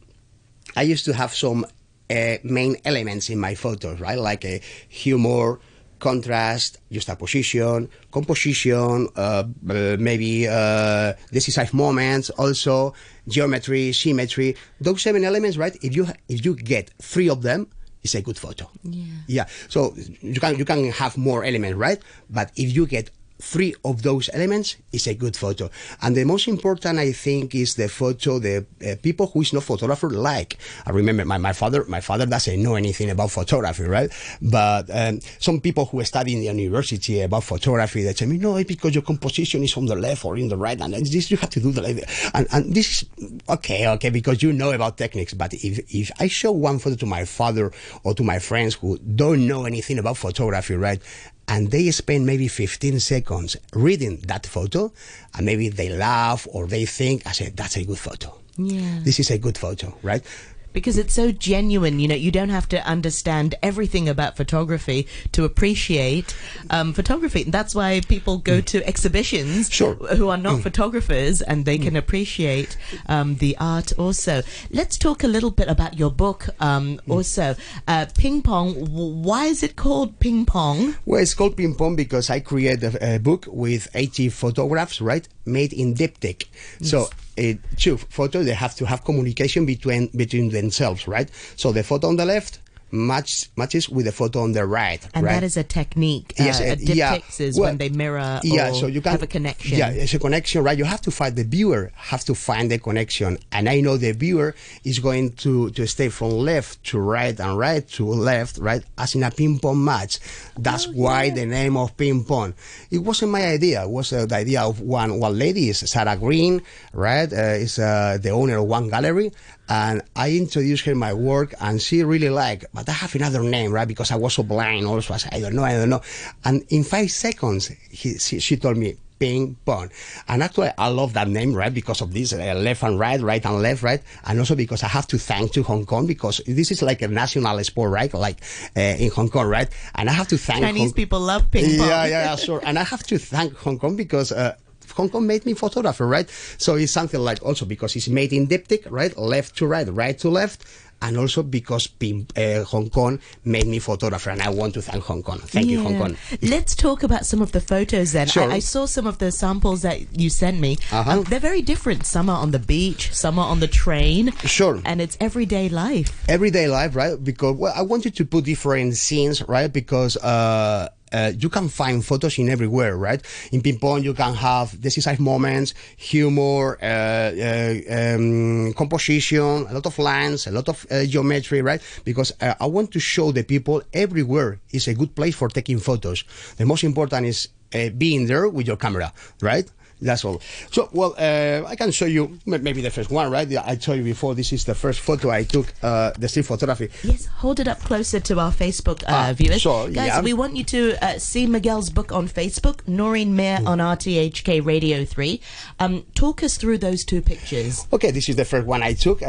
I 0.76 0.82
used 0.82 1.04
to 1.06 1.12
have 1.12 1.34
some 1.34 1.66
uh, 2.10 2.36
main 2.42 2.76
elements 2.84 3.30
in 3.30 3.38
my 3.38 3.54
photos, 3.54 4.00
right? 4.00 4.18
Like 4.18 4.44
a 4.44 4.60
humor, 4.88 5.60
contrast, 6.02 6.78
juxtaposition, 6.90 7.88
composition, 8.10 9.08
uh, 9.16 9.44
uh, 9.70 9.96
maybe 9.98 10.48
uh, 10.48 11.12
decisive 11.30 11.72
moments, 11.72 12.28
also 12.30 12.92
geometry, 13.28 13.92
symmetry. 13.92 14.56
Those 14.80 15.02
seven 15.02 15.24
elements, 15.24 15.56
right? 15.56 15.76
If 15.82 15.94
you 15.94 16.08
if 16.28 16.44
you 16.44 16.56
get 16.56 16.90
three 17.00 17.28
of 17.28 17.42
them, 17.42 17.68
it's 18.02 18.14
a 18.14 18.22
good 18.22 18.38
photo. 18.38 18.68
Yeah. 18.82 19.04
Yeah. 19.26 19.46
So 19.68 19.94
you 20.20 20.40
can 20.40 20.58
you 20.58 20.64
can 20.64 20.90
have 20.90 21.16
more 21.16 21.44
elements, 21.44 21.76
right? 21.76 22.00
But 22.30 22.50
if 22.56 22.74
you 22.74 22.86
get 22.86 23.10
three 23.42 23.74
of 23.84 24.02
those 24.02 24.30
elements, 24.32 24.76
is 24.92 25.06
a 25.06 25.14
good 25.14 25.36
photo. 25.36 25.68
And 26.00 26.16
the 26.16 26.24
most 26.24 26.46
important, 26.48 26.98
I 26.98 27.12
think, 27.12 27.54
is 27.54 27.74
the 27.74 27.88
photo 27.88 28.38
the 28.38 28.64
uh, 28.86 28.94
people 29.02 29.26
who 29.26 29.40
is 29.42 29.52
not 29.52 29.64
photographer 29.64 30.08
like. 30.08 30.58
I 30.86 30.90
remember 30.90 31.24
my, 31.24 31.38
my 31.38 31.52
father. 31.52 31.84
My 31.88 32.00
father 32.00 32.24
doesn't 32.24 32.62
know 32.62 32.76
anything 32.76 33.10
about 33.10 33.30
photography, 33.30 33.84
right? 33.84 34.10
But 34.40 34.88
um, 34.92 35.20
some 35.38 35.60
people 35.60 35.86
who 35.86 36.02
study 36.04 36.34
in 36.34 36.40
the 36.40 36.62
university 36.62 37.20
about 37.20 37.44
photography, 37.44 38.02
they 38.02 38.12
tell 38.12 38.28
me, 38.28 38.38
no, 38.38 38.56
it's 38.56 38.68
because 38.68 38.94
your 38.94 39.02
composition 39.02 39.62
is 39.62 39.76
on 39.76 39.86
the 39.86 39.96
left 39.96 40.24
or 40.24 40.36
in 40.36 40.48
the 40.48 40.56
right, 40.56 40.80
and 40.80 40.94
this 40.94 41.30
you 41.30 41.36
have 41.38 41.50
to 41.50 41.60
do 41.60 41.72
the 41.72 41.82
left. 41.82 42.30
And, 42.34 42.46
and 42.52 42.74
this 42.74 43.02
is 43.02 43.08
okay, 43.48 43.88
okay, 43.88 44.10
because 44.10 44.42
you 44.42 44.52
know 44.52 44.70
about 44.70 44.96
techniques. 44.98 45.34
But 45.34 45.52
if 45.54 45.92
if 45.92 46.10
I 46.20 46.28
show 46.28 46.52
one 46.52 46.78
photo 46.78 46.96
to 46.96 47.06
my 47.06 47.24
father 47.24 47.72
or 48.04 48.14
to 48.14 48.22
my 48.22 48.38
friends 48.38 48.74
who 48.74 48.98
don't 48.98 49.46
know 49.46 49.64
anything 49.64 49.98
about 49.98 50.16
photography, 50.16 50.76
right? 50.76 51.00
And 51.48 51.70
they 51.70 51.90
spend 51.90 52.24
maybe 52.26 52.48
15 52.48 53.00
seconds 53.00 53.56
reading 53.74 54.18
that 54.26 54.46
photo 54.46 54.92
and 55.34 55.44
maybe 55.46 55.68
they 55.68 55.88
laugh 55.90 56.46
or 56.52 56.66
they 56.66 56.84
think 56.86 57.26
i 57.26 57.32
said 57.32 57.56
that's 57.56 57.76
a 57.76 57.84
good 57.84 57.98
photo 57.98 58.32
Yeah. 58.56 59.00
this 59.02 59.18
is 59.18 59.30
a 59.30 59.38
good 59.38 59.58
photo 59.58 59.92
right 60.02 60.22
because 60.72 60.98
it's 60.98 61.14
so 61.14 61.32
genuine. 61.32 62.00
You 62.00 62.08
know, 62.08 62.14
you 62.14 62.30
don't 62.30 62.48
have 62.50 62.68
to 62.70 62.84
understand 62.86 63.54
everything 63.62 64.08
about 64.08 64.36
photography 64.36 65.06
to 65.32 65.44
appreciate 65.44 66.36
um, 66.70 66.92
photography. 66.92 67.44
That's 67.44 67.74
why 67.74 68.00
people 68.08 68.38
go 68.38 68.60
to 68.60 68.86
exhibitions 68.86 69.70
Sure. 69.70 69.94
who 69.94 70.28
are 70.28 70.36
not 70.36 70.60
photographers 70.62 71.42
and 71.42 71.64
they 71.64 71.78
can 71.78 71.96
appreciate 71.96 72.76
um, 73.06 73.36
the 73.36 73.56
art 73.58 73.92
also. 73.98 74.42
Let's 74.70 74.96
talk 74.98 75.24
a 75.24 75.28
little 75.28 75.50
bit 75.50 75.68
about 75.68 75.98
your 75.98 76.10
book 76.10 76.48
um, 76.60 77.00
also. 77.08 77.54
Uh, 77.88 78.06
ping 78.16 78.42
Pong, 78.42 78.74
why 79.22 79.46
is 79.46 79.62
it 79.62 79.76
called 79.76 80.18
Ping 80.20 80.44
Pong? 80.46 80.94
well 81.06 81.20
it's 81.20 81.34
called 81.34 81.56
ping 81.56 81.74
pong 81.74 81.96
because 81.96 82.30
i 82.30 82.38
created 82.40 82.94
a, 82.94 83.14
a 83.16 83.18
book 83.18 83.46
with 83.48 83.88
80 83.94 84.28
photographs 84.30 85.00
right 85.00 85.28
made 85.44 85.72
in 85.72 85.94
diptych 85.94 86.46
so 86.80 87.08
uh, 87.38 87.52
two 87.76 87.96
photos 87.96 88.44
they 88.46 88.54
have 88.54 88.74
to 88.74 88.86
have 88.86 89.04
communication 89.04 89.66
between 89.66 90.08
between 90.16 90.50
themselves 90.50 91.08
right? 91.08 91.30
So 91.56 91.72
the 91.72 91.82
photo 91.82 92.08
on 92.08 92.16
the 92.16 92.24
left 92.24 92.60
match, 92.92 93.48
matches 93.56 93.88
with 93.88 94.04
the 94.04 94.12
photo 94.12 94.42
on 94.42 94.52
the 94.52 94.64
right 94.66 95.00
And 95.14 95.24
right 95.24 95.32
that 95.32 95.42
is 95.42 95.56
a 95.56 95.64
technique. 95.64 96.34
Yes, 96.38 96.60
uh, 96.60 96.64
a 96.64 96.76
yeah. 96.76 97.18
is 97.38 97.58
Well, 97.58 97.70
when 97.70 97.78
they 97.78 97.88
mirror 97.88 98.38
yeah, 98.44 98.72
so 98.72 98.86
you 98.86 99.00
can 99.00 99.12
have 99.12 99.22
a 99.22 99.26
connection. 99.26 99.78
Yeah, 99.78 99.88
it's 99.90 100.14
a 100.14 100.18
connection, 100.18 100.62
right? 100.62 100.76
You 100.76 100.84
have 100.84 101.00
to 101.02 101.10
find 101.10 101.34
the 101.34 101.44
viewer 101.44 101.90
have 101.96 102.24
to 102.24 102.34
find 102.34 102.70
the 102.70 102.78
connection, 102.78 103.38
and 103.50 103.68
I 103.68 103.80
know 103.80 103.96
the 103.96 104.12
viewer 104.12 104.54
is 104.84 104.98
going 104.98 105.32
to 105.42 105.70
to 105.70 105.86
stay 105.86 106.08
from 106.10 106.30
left 106.30 106.84
to 106.84 106.98
right 106.98 107.38
and 107.38 107.58
right 107.58 107.86
to 107.96 108.06
left, 108.06 108.58
right, 108.58 108.82
as 108.98 109.14
in 109.14 109.22
a 109.22 109.30
ping 109.30 109.58
pong 109.58 109.84
match. 109.84 110.20
That's 110.58 110.86
Oh, 110.86 110.92
why 110.92 111.24
yeah. 111.24 111.34
the 111.34 111.46
name 111.46 111.76
of 111.76 111.96
ping 111.96 112.24
pong. 112.24 112.54
It 112.90 112.98
wasn't 112.98 113.32
my 113.32 113.46
idea. 113.46 113.82
It 113.84 113.90
was 113.90 114.12
uh, 114.12 114.26
the 114.26 114.36
idea 114.36 114.62
of 114.62 114.80
one 114.80 115.18
one 115.18 115.38
lady, 115.38 115.70
is 115.70 115.78
Sarah 115.78 116.16
Green, 116.16 116.60
right? 116.92 117.32
Uh, 117.32 117.56
is 117.56 117.78
uh, 117.78 118.18
the 118.20 118.30
owner 118.30 118.58
of 118.58 118.66
one 118.66 118.88
gallery. 118.90 119.32
And 119.72 120.02
I 120.14 120.32
introduced 120.36 120.84
her 120.84 120.94
my 120.94 121.14
work, 121.14 121.54
and 121.58 121.80
she 121.80 122.04
really 122.04 122.28
liked. 122.28 122.66
But 122.74 122.86
I 122.90 122.92
have 122.92 123.14
another 123.14 123.42
name, 123.42 123.72
right? 123.72 123.88
Because 123.88 124.10
I 124.12 124.16
was 124.16 124.34
so 124.34 124.42
blind. 124.42 124.86
Also, 124.86 125.14
I 125.14 125.16
said, 125.16 125.32
I 125.32 125.40
don't 125.40 125.54
know, 125.54 125.64
I 125.64 125.72
don't 125.72 125.88
know. 125.88 126.02
And 126.44 126.62
in 126.68 126.84
five 126.84 127.10
seconds, 127.10 127.68
he, 127.88 128.18
she, 128.18 128.38
she 128.38 128.58
told 128.58 128.76
me 128.76 128.98
ping 129.18 129.56
pong. 129.64 129.88
And 130.28 130.42
actually, 130.42 130.72
I 130.76 130.88
love 130.88 131.14
that 131.14 131.28
name, 131.28 131.54
right? 131.54 131.72
Because 131.72 132.02
of 132.02 132.12
this 132.12 132.34
uh, 132.34 132.52
left 132.54 132.82
and 132.82 132.98
right, 132.98 133.18
right 133.18 133.42
and 133.46 133.62
left, 133.62 133.82
right? 133.82 134.02
And 134.26 134.38
also 134.40 134.54
because 134.54 134.82
I 134.82 134.88
have 134.88 135.06
to 135.06 135.16
thank 135.16 135.52
to 135.52 135.62
Hong 135.62 135.86
Kong 135.86 136.06
because 136.06 136.42
this 136.46 136.70
is 136.70 136.82
like 136.82 137.00
a 137.00 137.08
national 137.08 137.64
sport, 137.64 137.92
right? 137.92 138.12
Like 138.12 138.42
uh, 138.76 138.80
in 138.80 139.10
Hong 139.12 139.30
Kong, 139.30 139.46
right? 139.46 139.70
And 139.94 140.10
I 140.10 140.12
have 140.12 140.28
to 140.28 140.36
thank 140.36 140.64
Chinese 140.64 140.80
Hong- 140.80 140.92
people 140.92 141.20
love 141.20 141.50
ping 141.50 141.78
pong. 141.78 141.88
yeah, 141.88 142.04
yeah, 142.04 142.36
sure. 142.36 142.60
And 142.62 142.78
I 142.78 142.84
have 142.84 143.04
to 143.04 143.16
thank 143.16 143.56
Hong 143.56 143.78
Kong 143.78 143.96
because 143.96 144.32
uh, 144.32 144.54
Hong 144.96 145.08
Kong 145.08 145.26
made 145.26 145.46
me 145.46 145.54
photographer, 145.54 146.06
right? 146.06 146.28
So 146.58 146.76
it's 146.76 146.92
something 146.92 147.20
like 147.20 147.42
also 147.42 147.64
because 147.64 147.96
it's 147.96 148.08
made 148.08 148.32
in 148.32 148.46
diptych, 148.48 148.90
right? 148.90 149.16
Left 149.16 149.56
to 149.56 149.66
right, 149.66 149.88
right 149.88 150.18
to 150.18 150.28
left. 150.28 150.64
And 151.04 151.18
also 151.18 151.42
because 151.42 151.88
uh, 152.36 152.62
Hong 152.62 152.88
Kong 152.88 153.18
made 153.44 153.66
me 153.66 153.80
photographer, 153.80 154.30
and 154.30 154.40
I 154.40 154.50
want 154.50 154.74
to 154.74 154.82
thank 154.82 155.02
Hong 155.02 155.24
Kong. 155.24 155.40
Thank 155.40 155.66
you, 155.66 155.82
Hong 155.82 155.98
Kong. 155.98 156.16
Let's 156.42 156.76
talk 156.76 157.02
about 157.02 157.26
some 157.26 157.42
of 157.42 157.50
the 157.50 157.60
photos 157.60 158.12
then. 158.12 158.28
Sure. 158.28 158.48
I, 158.48 158.54
I 158.54 158.58
saw 158.60 158.86
some 158.86 159.08
of 159.08 159.18
the 159.18 159.32
samples 159.32 159.82
that 159.82 160.16
you 160.16 160.30
sent 160.30 160.60
me. 160.60 160.78
Uh-huh. 160.92 161.10
Um, 161.10 161.22
they're 161.24 161.40
very 161.40 161.60
different. 161.60 162.06
Some 162.06 162.30
are 162.30 162.40
on 162.40 162.52
the 162.52 162.60
beach, 162.60 163.12
some 163.12 163.36
are 163.40 163.48
on 163.48 163.58
the 163.58 163.66
train. 163.66 164.30
Sure. 164.44 164.80
And 164.84 165.00
it's 165.00 165.16
everyday 165.20 165.68
life. 165.68 166.22
everyday 166.28 166.68
life, 166.68 166.94
right? 166.94 167.18
Because 167.22 167.56
well, 167.56 167.72
I 167.74 167.82
wanted 167.82 168.14
to 168.14 168.24
put 168.24 168.44
different 168.44 168.94
scenes, 168.94 169.42
right? 169.48 169.72
Because 169.72 170.16
uh, 170.18 170.88
uh, 171.12 171.32
you 171.38 171.48
can 171.48 171.68
find 171.68 172.04
photos 172.04 172.38
in 172.38 172.48
everywhere, 172.48 172.96
right? 172.96 173.22
In 173.52 173.62
ping 173.62 173.78
pong, 173.78 174.02
you 174.02 174.14
can 174.14 174.34
have 174.34 174.80
decisive 174.80 175.20
moments, 175.20 175.74
humor, 175.96 176.78
uh, 176.82 176.86
uh, 176.86 177.74
um, 177.90 178.72
composition, 178.74 179.66
a 179.68 179.74
lot 179.74 179.86
of 179.86 179.98
lines, 179.98 180.46
a 180.46 180.50
lot 180.50 180.68
of 180.68 180.86
uh, 180.90 181.04
geometry, 181.04 181.62
right? 181.62 181.80
Because 182.04 182.32
uh, 182.40 182.54
I 182.60 182.66
want 182.66 182.90
to 182.92 183.00
show 183.00 183.32
the 183.32 183.42
people 183.42 183.82
everywhere 183.92 184.60
is 184.70 184.88
a 184.88 184.94
good 184.94 185.14
place 185.14 185.34
for 185.34 185.48
taking 185.48 185.78
photos. 185.78 186.24
The 186.56 186.66
most 186.66 186.84
important 186.84 187.26
is 187.26 187.48
uh, 187.74 187.90
being 187.90 188.26
there 188.26 188.48
with 188.48 188.66
your 188.66 188.76
camera, 188.76 189.12
right? 189.40 189.70
That's 190.02 190.24
all. 190.24 190.40
So, 190.72 190.88
well, 190.92 191.14
uh, 191.16 191.62
I 191.66 191.76
can 191.76 191.90
show 191.92 192.06
you 192.06 192.38
maybe 192.44 192.80
the 192.82 192.90
first 192.90 193.10
one, 193.10 193.30
right? 193.30 193.46
I 193.56 193.76
told 193.76 193.98
you 193.98 194.04
before, 194.04 194.34
this 194.34 194.52
is 194.52 194.64
the 194.64 194.74
first 194.74 194.98
photo 195.00 195.30
I 195.30 195.44
took, 195.44 195.72
uh, 195.82 196.10
the 196.18 196.28
street 196.28 196.46
photography. 196.46 196.88
Yes, 197.04 197.26
hold 197.26 197.60
it 197.60 197.68
up 197.68 197.78
closer 197.80 198.18
to 198.20 198.40
our 198.40 198.50
Facebook 198.52 199.02
uh, 199.04 199.30
Ah, 199.30 199.32
viewers. 199.32 199.62
sure, 199.62 199.88
Guys, 199.88 200.06
yeah. 200.08 200.20
we 200.20 200.32
want 200.32 200.56
you 200.56 200.64
to 200.64 200.96
uh, 201.04 201.18
see 201.18 201.46
Miguel's 201.46 201.88
book 201.88 202.10
on 202.12 202.28
Facebook, 202.28 202.80
Noreen 202.88 203.36
Mir 203.36 203.58
Hmm. 203.58 203.68
on 203.68 203.78
RTHK 203.78 204.60
Radio 204.64 205.04
3. 205.04 205.40
Um, 205.78 206.04
talk 206.14 206.42
us 206.42 206.56
through 206.56 206.78
those 206.78 207.04
two 207.04 207.22
pictures. 207.22 207.86
Okay, 207.92 208.10
this 208.10 208.28
is 208.28 208.34
the 208.36 208.44
first 208.44 208.66
one 208.66 208.82
I 208.82 208.94
took, 208.94 209.22
uh, 209.22 209.26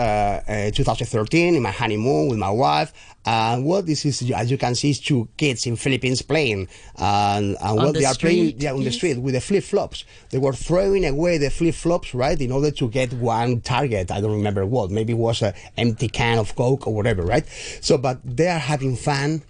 uh, 0.47 0.71
2013, 0.71 1.55
in 1.55 1.61
my 1.61 1.71
honeymoon 1.71 2.29
with 2.29 2.39
my 2.39 2.49
wife. 2.49 2.91
And 3.25 3.65
well, 3.65 3.81
this 3.81 4.05
is, 4.05 4.29
as 4.31 4.51
you 4.51 4.57
can 4.57 4.75
see, 4.75 4.89
it's 4.89 4.99
two 4.99 5.29
kids 5.37 5.65
in 5.65 5.77
Philippines 5.77 6.21
playing. 6.21 6.67
And, 6.97 7.55
and 7.61 7.77
well, 7.77 7.93
the 7.93 7.99
they 7.99 8.05
are 8.05 8.15
playing 8.15 8.49
street, 8.49 8.61
yeah, 8.63 8.73
on 8.73 8.83
the 8.83 8.91
street 8.91 9.17
with 9.17 9.33
the 9.33 9.39
flip 9.41 9.63
flops. 9.63 10.03
They 10.31 10.39
were 10.39 10.51
throwing 10.63 11.05
away 11.05 11.37
the 11.37 11.49
flip 11.49 11.75
flops, 11.75 12.13
right, 12.13 12.39
in 12.39 12.51
order 12.51 12.71
to 12.71 12.89
get 12.89 13.13
one 13.13 13.61
target. 13.61 14.11
I 14.11 14.21
don't 14.21 14.31
remember 14.31 14.65
what. 14.65 14.91
Maybe 14.91 15.13
it 15.13 15.17
was 15.17 15.41
an 15.41 15.53
empty 15.77 16.07
can 16.07 16.37
of 16.39 16.55
Coke 16.55 16.87
or 16.87 16.93
whatever, 16.93 17.23
right? 17.23 17.45
So, 17.81 17.97
but 17.97 18.19
they 18.23 18.47
are 18.47 18.59
having 18.59 18.95
fun. 18.95 19.43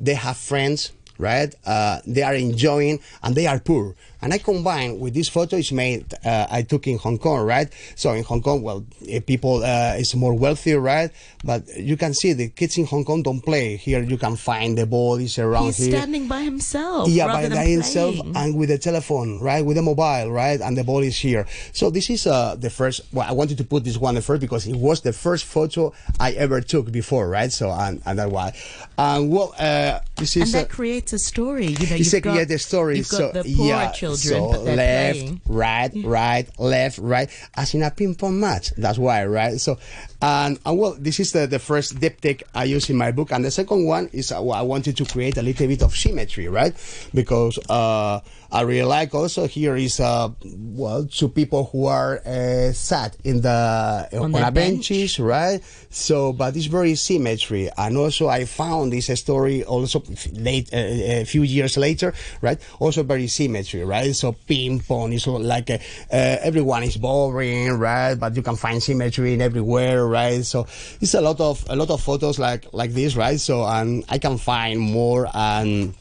They 0.00 0.14
have 0.14 0.36
friends, 0.36 0.92
right? 1.18 1.54
Uh, 1.64 2.00
they 2.06 2.22
are 2.22 2.34
enjoying 2.34 3.00
and 3.22 3.34
they 3.34 3.46
are 3.46 3.58
poor. 3.58 3.94
And 4.22 4.32
I 4.32 4.38
combine 4.38 4.98
with 5.00 5.12
this 5.12 5.28
photo 5.28 5.56
is 5.56 5.70
made, 5.70 6.14
uh, 6.24 6.46
I 6.50 6.62
took 6.62 6.86
in 6.86 6.96
Hong 6.96 7.18
Kong, 7.18 7.44
right? 7.44 7.70
So 7.94 8.12
in 8.12 8.24
Hong 8.24 8.40
Kong, 8.40 8.62
well, 8.62 8.84
eh, 9.06 9.20
people 9.20 9.62
uh, 9.62 9.96
is 9.98 10.14
more 10.14 10.32
wealthy, 10.32 10.72
right? 10.72 11.10
But 11.44 11.68
you 11.76 11.98
can 11.98 12.14
see 12.14 12.32
the 12.32 12.48
kids 12.48 12.78
in 12.78 12.86
Hong 12.86 13.04
Kong 13.04 13.22
don't 13.22 13.42
play. 13.42 13.76
Here 13.76 14.02
you 14.02 14.16
can 14.16 14.36
find 14.36 14.78
the 14.78 14.86
ball 14.86 15.16
is 15.16 15.38
around 15.38 15.66
He's 15.66 15.76
here. 15.76 15.98
standing 15.98 16.26
by 16.26 16.40
himself 16.40 17.10
Yeah, 17.10 17.26
by 17.26 17.42
himself 17.66 18.16
and 18.34 18.56
with 18.56 18.70
the 18.70 18.78
telephone, 18.78 19.40
right? 19.40 19.64
With 19.64 19.76
the 19.76 19.82
mobile, 19.82 20.30
right? 20.32 20.58
And 20.60 20.74
the 20.76 20.84
ball 20.84 21.00
is 21.00 21.18
here. 21.18 21.46
So 21.72 21.90
this 21.90 22.08
is 22.08 22.26
uh, 22.26 22.56
the 22.56 22.70
first. 22.70 23.02
Well, 23.12 23.28
I 23.28 23.32
wanted 23.32 23.58
to 23.58 23.64
put 23.64 23.84
this 23.84 23.98
one 23.98 24.18
first 24.22 24.40
because 24.40 24.66
it 24.66 24.76
was 24.76 25.02
the 25.02 25.12
first 25.12 25.44
photo 25.44 25.92
I 26.18 26.32
ever 26.32 26.62
took 26.62 26.90
before, 26.90 27.28
right? 27.28 27.52
So 27.52 27.70
and 27.70 28.00
and 28.06 28.18
that's 28.18 28.30
why. 28.30 28.54
And 28.96 29.30
well, 29.30 29.54
uh, 29.58 30.00
this 30.16 30.36
and 30.36 30.44
is. 30.44 30.52
that 30.52 30.64
uh, 30.66 30.68
creates 31.04 31.12
a 31.12 31.18
story. 31.18 31.66
You 31.66 31.86
know, 31.86 31.96
it's 31.96 32.12
you've 32.12 32.14
a 32.14 32.20
got, 32.20 32.32
creative 32.32 32.60
story. 32.60 32.96
You've 32.98 33.08
got 33.08 33.16
so 33.18 33.32
the 33.32 33.54
poorer 33.54 33.68
yeah, 33.68 33.92
children, 33.92 34.18
so 34.18 34.50
but 34.50 34.64
they're 34.64 34.76
left, 34.76 35.18
playing. 35.18 35.40
right, 35.46 35.92
right, 36.04 36.58
left, 36.58 36.98
right, 36.98 37.30
as 37.56 37.74
in 37.74 37.82
a 37.82 37.90
ping 37.90 38.14
pong 38.14 38.40
match. 38.40 38.70
That's 38.76 38.98
why, 38.98 39.24
right? 39.26 39.60
So, 39.60 39.78
and, 40.22 40.58
and 40.64 40.78
well, 40.78 40.96
this 40.98 41.20
is 41.20 41.32
the, 41.32 41.46
the 41.46 41.58
first 41.58 41.96
diptych 42.00 42.42
I 42.54 42.64
use 42.64 42.88
in 42.90 42.96
my 42.96 43.12
book, 43.12 43.32
and 43.32 43.44
the 43.44 43.50
second 43.50 43.84
one 43.84 44.08
is 44.12 44.32
uh, 44.32 44.40
well, 44.40 44.58
I 44.58 44.62
wanted 44.62 44.96
to 44.96 45.04
create 45.04 45.36
a 45.36 45.42
little 45.42 45.66
bit 45.66 45.82
of 45.82 45.94
symmetry, 45.94 46.48
right? 46.48 46.74
Because 47.12 47.58
uh, 47.68 48.20
I 48.54 48.60
really 48.60 48.86
like 48.86 49.12
also 49.16 49.48
here 49.48 49.74
is 49.74 49.98
uh, 49.98 50.30
well 50.44 51.06
two 51.06 51.28
people 51.28 51.64
who 51.72 51.86
are 51.86 52.20
uh, 52.24 52.70
sat 52.72 53.16
in 53.24 53.40
the 53.40 54.08
On 54.12 54.26
on, 54.26 54.32
the 54.32 54.46
a 54.46 54.52
bench. 54.52 54.88
benches, 54.88 55.18
right? 55.18 55.60
So, 55.90 56.32
but 56.32 56.54
it's 56.54 56.66
very 56.66 56.94
symmetry, 56.94 57.68
and 57.76 57.96
also 57.96 58.28
I 58.28 58.44
found 58.44 58.92
this 58.92 59.10
story 59.18 59.64
also 59.64 60.04
late 60.34 60.72
uh, 60.72 60.76
a 60.76 61.24
few 61.24 61.42
years 61.42 61.76
later, 61.76 62.14
right? 62.42 62.58
Also 62.78 63.02
very 63.02 63.26
symmetry, 63.26 63.82
right? 63.82 64.14
So 64.14 64.36
ping 64.46 64.78
pong 64.78 65.12
is 65.12 65.26
like 65.26 65.70
uh, 65.70 65.78
uh, 66.12 66.38
everyone 66.46 66.84
is 66.84 66.96
boring, 66.96 67.72
right? 67.72 68.14
But 68.14 68.36
you 68.36 68.42
can 68.42 68.54
find 68.54 68.80
symmetry 68.80 69.34
in 69.34 69.42
everywhere, 69.42 70.06
right? 70.06 70.44
So 70.44 70.68
it's 71.00 71.14
a 71.14 71.20
lot 71.20 71.40
of 71.40 71.64
a 71.68 71.74
lot 71.74 71.90
of 71.90 72.00
photos 72.00 72.38
like 72.38 72.66
like 72.72 72.92
this, 72.94 73.16
right? 73.16 73.40
So 73.40 73.64
and 73.66 74.04
I 74.08 74.18
can 74.18 74.38
find 74.38 74.78
more 74.78 75.26
and. 75.34 75.94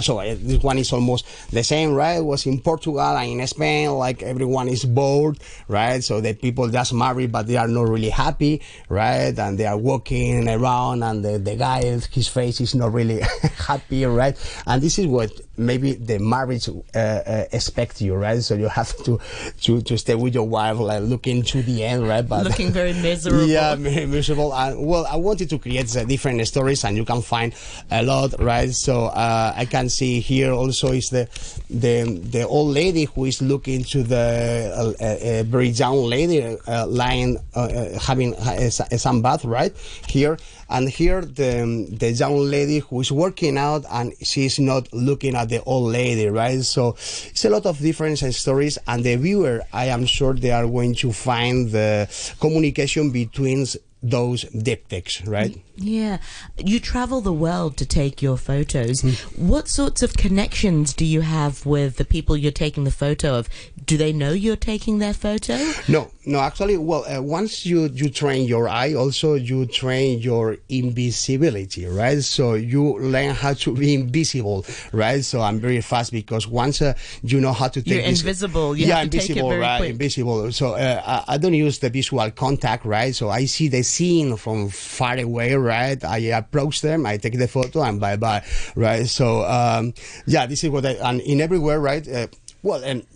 So 0.00 0.18
uh, 0.18 0.34
this 0.38 0.62
one 0.62 0.78
is 0.78 0.92
almost 0.92 1.26
the 1.50 1.62
same, 1.62 1.94
right? 1.94 2.18
It 2.18 2.24
was 2.24 2.46
in 2.46 2.60
Portugal 2.60 3.00
and 3.00 3.40
in 3.40 3.46
Spain, 3.46 3.90
like 3.92 4.22
everyone 4.22 4.68
is 4.68 4.84
bored, 4.84 5.38
right? 5.68 6.02
So 6.02 6.20
the 6.20 6.34
people 6.34 6.68
just 6.68 6.92
marry, 6.94 7.26
but 7.26 7.46
they 7.46 7.56
are 7.56 7.68
not 7.68 7.88
really 7.88 8.10
happy, 8.10 8.62
right? 8.88 9.36
And 9.38 9.58
they 9.58 9.66
are 9.66 9.76
walking 9.76 10.48
around, 10.48 11.02
and 11.02 11.24
the, 11.24 11.38
the 11.38 11.56
guy, 11.56 11.82
his 12.10 12.28
face 12.28 12.60
is 12.60 12.74
not 12.74 12.92
really 12.92 13.20
happy, 13.66 14.04
right? 14.06 14.36
And 14.66 14.82
this 14.82 14.98
is 14.98 15.06
what 15.06 15.30
maybe 15.58 15.94
the 15.94 16.18
marriage 16.18 16.68
uh, 16.68 16.98
uh, 16.98 17.44
expect 17.52 18.00
you, 18.00 18.14
right? 18.14 18.42
So 18.42 18.54
you 18.54 18.68
have 18.68 18.96
to 19.04 19.18
to 19.62 19.80
to 19.82 19.96
stay 19.98 20.14
with 20.14 20.34
your 20.34 20.46
wife, 20.48 20.78
like 20.78 21.02
looking 21.02 21.42
to 21.44 21.62
the 21.62 21.84
end, 21.84 22.06
right? 22.08 22.26
But 22.26 22.44
Looking 22.44 22.70
very 22.72 22.92
miserable. 23.02 23.46
yeah, 23.46 23.74
very 23.74 24.06
miserable. 24.06 24.54
And 24.54 24.86
well, 24.86 25.06
I 25.06 25.16
wanted 25.16 25.50
to 25.50 25.58
create 25.58 25.86
different 26.08 26.46
stories, 26.46 26.84
and 26.84 26.96
you 26.96 27.04
can 27.04 27.22
find 27.22 27.54
a 27.90 28.02
lot, 28.02 28.34
right? 28.40 28.70
So 28.72 29.06
uh, 29.06 29.52
I 29.56 29.64
can 29.66 29.75
see 29.88 30.20
here 30.20 30.52
also 30.52 30.92
is 30.92 31.10
the 31.10 31.28
the 31.68 32.04
the 32.32 32.46
old 32.46 32.72
lady 32.74 33.04
who 33.04 33.24
is 33.24 33.42
looking 33.42 33.84
to 33.84 34.02
the 34.02 34.72
uh, 34.72 34.92
uh, 35.00 35.40
uh, 35.40 35.42
very 35.44 35.68
young 35.68 35.98
lady 36.04 36.40
uh, 36.66 36.86
lying 36.86 37.36
uh, 37.54 37.68
having 38.00 38.32
a 38.34 38.96
sunbath, 38.96 39.44
right 39.44 39.72
here. 40.06 40.36
And 40.68 40.88
here 40.88 41.20
the 41.20 41.86
the 41.90 42.12
young 42.12 42.38
lady 42.38 42.78
who 42.78 43.00
is 43.00 43.12
working 43.12 43.58
out 43.58 43.84
and 43.90 44.12
she's 44.22 44.58
not 44.58 44.92
looking 44.92 45.34
at 45.34 45.48
the 45.48 45.62
old 45.62 45.92
lady, 45.92 46.28
right? 46.28 46.62
So 46.62 46.90
it's 46.90 47.44
a 47.44 47.50
lot 47.50 47.66
of 47.66 47.78
difference 47.78 47.96
different 48.06 48.34
stories, 48.34 48.78
and 48.86 49.04
the 49.04 49.16
viewer, 49.16 49.62
I 49.72 49.86
am 49.86 50.06
sure 50.06 50.34
they 50.34 50.50
are 50.50 50.66
going 50.66 50.94
to 50.96 51.12
find 51.12 51.70
the 51.70 52.08
communication 52.40 53.10
between 53.10 53.66
those 54.02 54.44
diptychs, 54.44 55.26
right? 55.26 55.58
Yeah. 55.76 56.18
You 56.56 56.78
travel 56.78 57.20
the 57.20 57.32
world 57.32 57.76
to 57.78 57.86
take 57.86 58.22
your 58.22 58.36
photos. 58.36 59.00
Hmm. 59.00 59.48
What 59.48 59.68
sorts 59.68 60.02
of 60.02 60.14
connections 60.14 60.94
do 60.94 61.04
you 61.04 61.22
have 61.22 61.66
with 61.66 61.96
the 61.96 62.04
people 62.04 62.36
you're 62.36 62.52
taking 62.52 62.84
the 62.84 62.90
photo 62.90 63.34
of? 63.38 63.48
Do 63.84 63.96
they 63.96 64.12
know 64.12 64.32
you're 64.32 64.56
taking 64.56 64.98
their 64.98 65.14
photo? 65.14 65.56
No, 65.88 66.10
no. 66.24 66.40
Actually, 66.40 66.76
well, 66.76 67.04
uh, 67.04 67.22
once 67.22 67.66
you 67.66 67.84
you 67.94 68.08
train 68.10 68.46
your 68.46 68.68
eye, 68.68 68.94
also 68.94 69.34
you 69.34 69.66
train 69.66 70.20
your 70.20 70.55
invisibility, 70.68 71.86
right? 71.86 72.22
So 72.22 72.54
you 72.54 72.98
learn 72.98 73.34
how 73.34 73.54
to 73.54 73.74
be 73.74 73.94
invisible, 73.94 74.64
right? 74.92 75.24
So 75.24 75.40
I'm 75.40 75.60
very 75.60 75.80
fast 75.80 76.12
because 76.12 76.46
once 76.46 76.82
uh, 76.82 76.94
you 77.22 77.40
know 77.40 77.52
how 77.52 77.68
to 77.68 77.82
take 77.82 77.94
You're 77.94 78.02
this, 78.02 78.20
invisible. 78.20 78.76
You 78.76 78.86
yeah, 78.86 78.98
have 78.98 79.10
take 79.10 79.22
it 79.24 79.30
invisible, 79.30 79.48
very 79.50 79.60
right? 79.60 79.78
quick. 79.78 79.90
Invisible. 79.90 80.52
So 80.52 80.74
uh, 80.74 81.22
I, 81.28 81.34
I 81.34 81.38
don't 81.38 81.54
use 81.54 81.78
the 81.78 81.90
visual 81.90 82.30
contact, 82.30 82.84
right? 82.84 83.14
So 83.14 83.30
I 83.30 83.44
see 83.46 83.68
the 83.68 83.82
scene 83.82 84.36
from 84.36 84.68
far 84.68 85.18
away, 85.18 85.54
right? 85.54 86.02
I 86.04 86.18
approach 86.18 86.80
them, 86.80 87.06
I 87.06 87.16
take 87.16 87.38
the 87.38 87.48
photo, 87.48 87.82
and 87.82 88.00
bye 88.00 88.16
bye, 88.16 88.44
right? 88.74 89.06
So 89.06 89.44
um, 89.44 89.94
yeah, 90.26 90.46
this 90.46 90.64
is 90.64 90.70
what 90.70 90.86
I 90.86 90.92
and 90.92 91.20
in 91.20 91.40
everywhere, 91.40 91.80
right? 91.80 92.06
Uh, 92.06 92.26
well, 92.62 92.82
and 92.82 93.06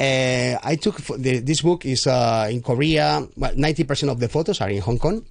uh, 0.00 0.58
I 0.62 0.76
took 0.76 0.96
the, 1.18 1.38
this 1.38 1.62
book 1.62 1.86
is 1.86 2.06
uh, 2.06 2.48
in 2.50 2.62
Korea. 2.62 3.26
Well, 3.36 3.52
ninety 3.56 3.84
percent 3.84 4.10
of 4.10 4.18
the 4.18 4.28
photos 4.28 4.60
are 4.60 4.70
in 4.70 4.80
Hong 4.80 4.98
Kong. 4.98 5.24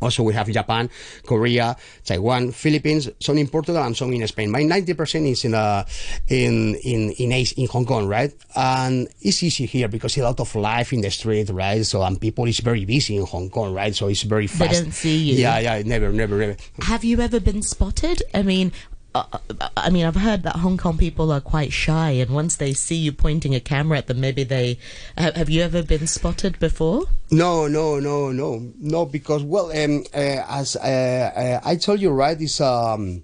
Also, 0.00 0.22
we 0.22 0.34
have 0.34 0.48
Japan, 0.48 0.90
Korea, 1.24 1.76
Taiwan, 2.04 2.52
Philippines, 2.52 3.10
some 3.20 3.38
in 3.38 3.48
Portugal, 3.48 3.82
and 3.82 3.96
some 3.96 4.12
in 4.12 4.26
Spain. 4.26 4.50
My 4.50 4.62
ninety 4.62 4.94
percent 4.94 5.26
is 5.26 5.44
in 5.44 5.54
uh, 5.54 5.84
in 6.28 6.74
in 6.76 7.10
in, 7.12 7.32
in 7.32 7.66
Hong 7.68 7.86
Kong, 7.86 8.06
right? 8.06 8.32
And 8.54 9.08
it's 9.20 9.42
easy 9.42 9.66
here 9.66 9.88
because 9.88 10.16
a 10.18 10.22
lot 10.22 10.40
of 10.40 10.54
life 10.54 10.92
in 10.92 11.00
the 11.00 11.10
street, 11.10 11.50
right? 11.50 11.84
So 11.84 12.02
and 12.02 12.20
people 12.20 12.44
is 12.46 12.60
very 12.60 12.84
busy 12.84 13.16
in 13.16 13.24
Hong 13.24 13.50
Kong, 13.50 13.72
right? 13.74 13.94
So 13.94 14.08
it's 14.08 14.22
very 14.22 14.46
fast. 14.46 14.72
They 14.72 14.82
don't 14.82 14.92
see 14.92 15.16
you. 15.16 15.34
Yeah, 15.36 15.58
yeah, 15.58 15.82
never, 15.84 16.12
never, 16.12 16.38
never. 16.38 16.56
Have 16.82 17.04
you 17.04 17.20
ever 17.20 17.40
been 17.40 17.62
spotted? 17.62 18.22
I 18.34 18.42
mean, 18.42 18.72
uh, 19.14 19.38
I 19.76 19.90
mean, 19.90 20.04
I've 20.04 20.16
heard 20.16 20.42
that 20.42 20.56
Hong 20.56 20.76
Kong 20.76 20.98
people 20.98 21.30
are 21.30 21.40
quite 21.40 21.72
shy, 21.72 22.10
and 22.10 22.30
once 22.30 22.56
they 22.56 22.72
see 22.72 22.96
you 22.96 23.12
pointing 23.12 23.54
a 23.54 23.60
camera 23.60 23.98
at 23.98 24.08
them, 24.08 24.20
maybe 24.20 24.42
they. 24.42 24.78
Have, 25.16 25.36
have 25.36 25.50
you 25.50 25.62
ever 25.62 25.82
been 25.82 26.06
spotted 26.06 26.58
before? 26.58 27.04
No, 27.30 27.68
no, 27.68 28.00
no, 28.00 28.32
no, 28.32 28.72
no. 28.78 29.06
Because 29.06 29.42
well, 29.44 29.70
um, 29.70 30.04
uh, 30.12 30.44
as 30.48 30.76
uh, 30.76 30.80
uh, 30.80 31.60
I 31.64 31.76
told 31.76 32.00
you, 32.00 32.10
right, 32.10 32.40
it's 32.40 32.60
um. 32.60 33.22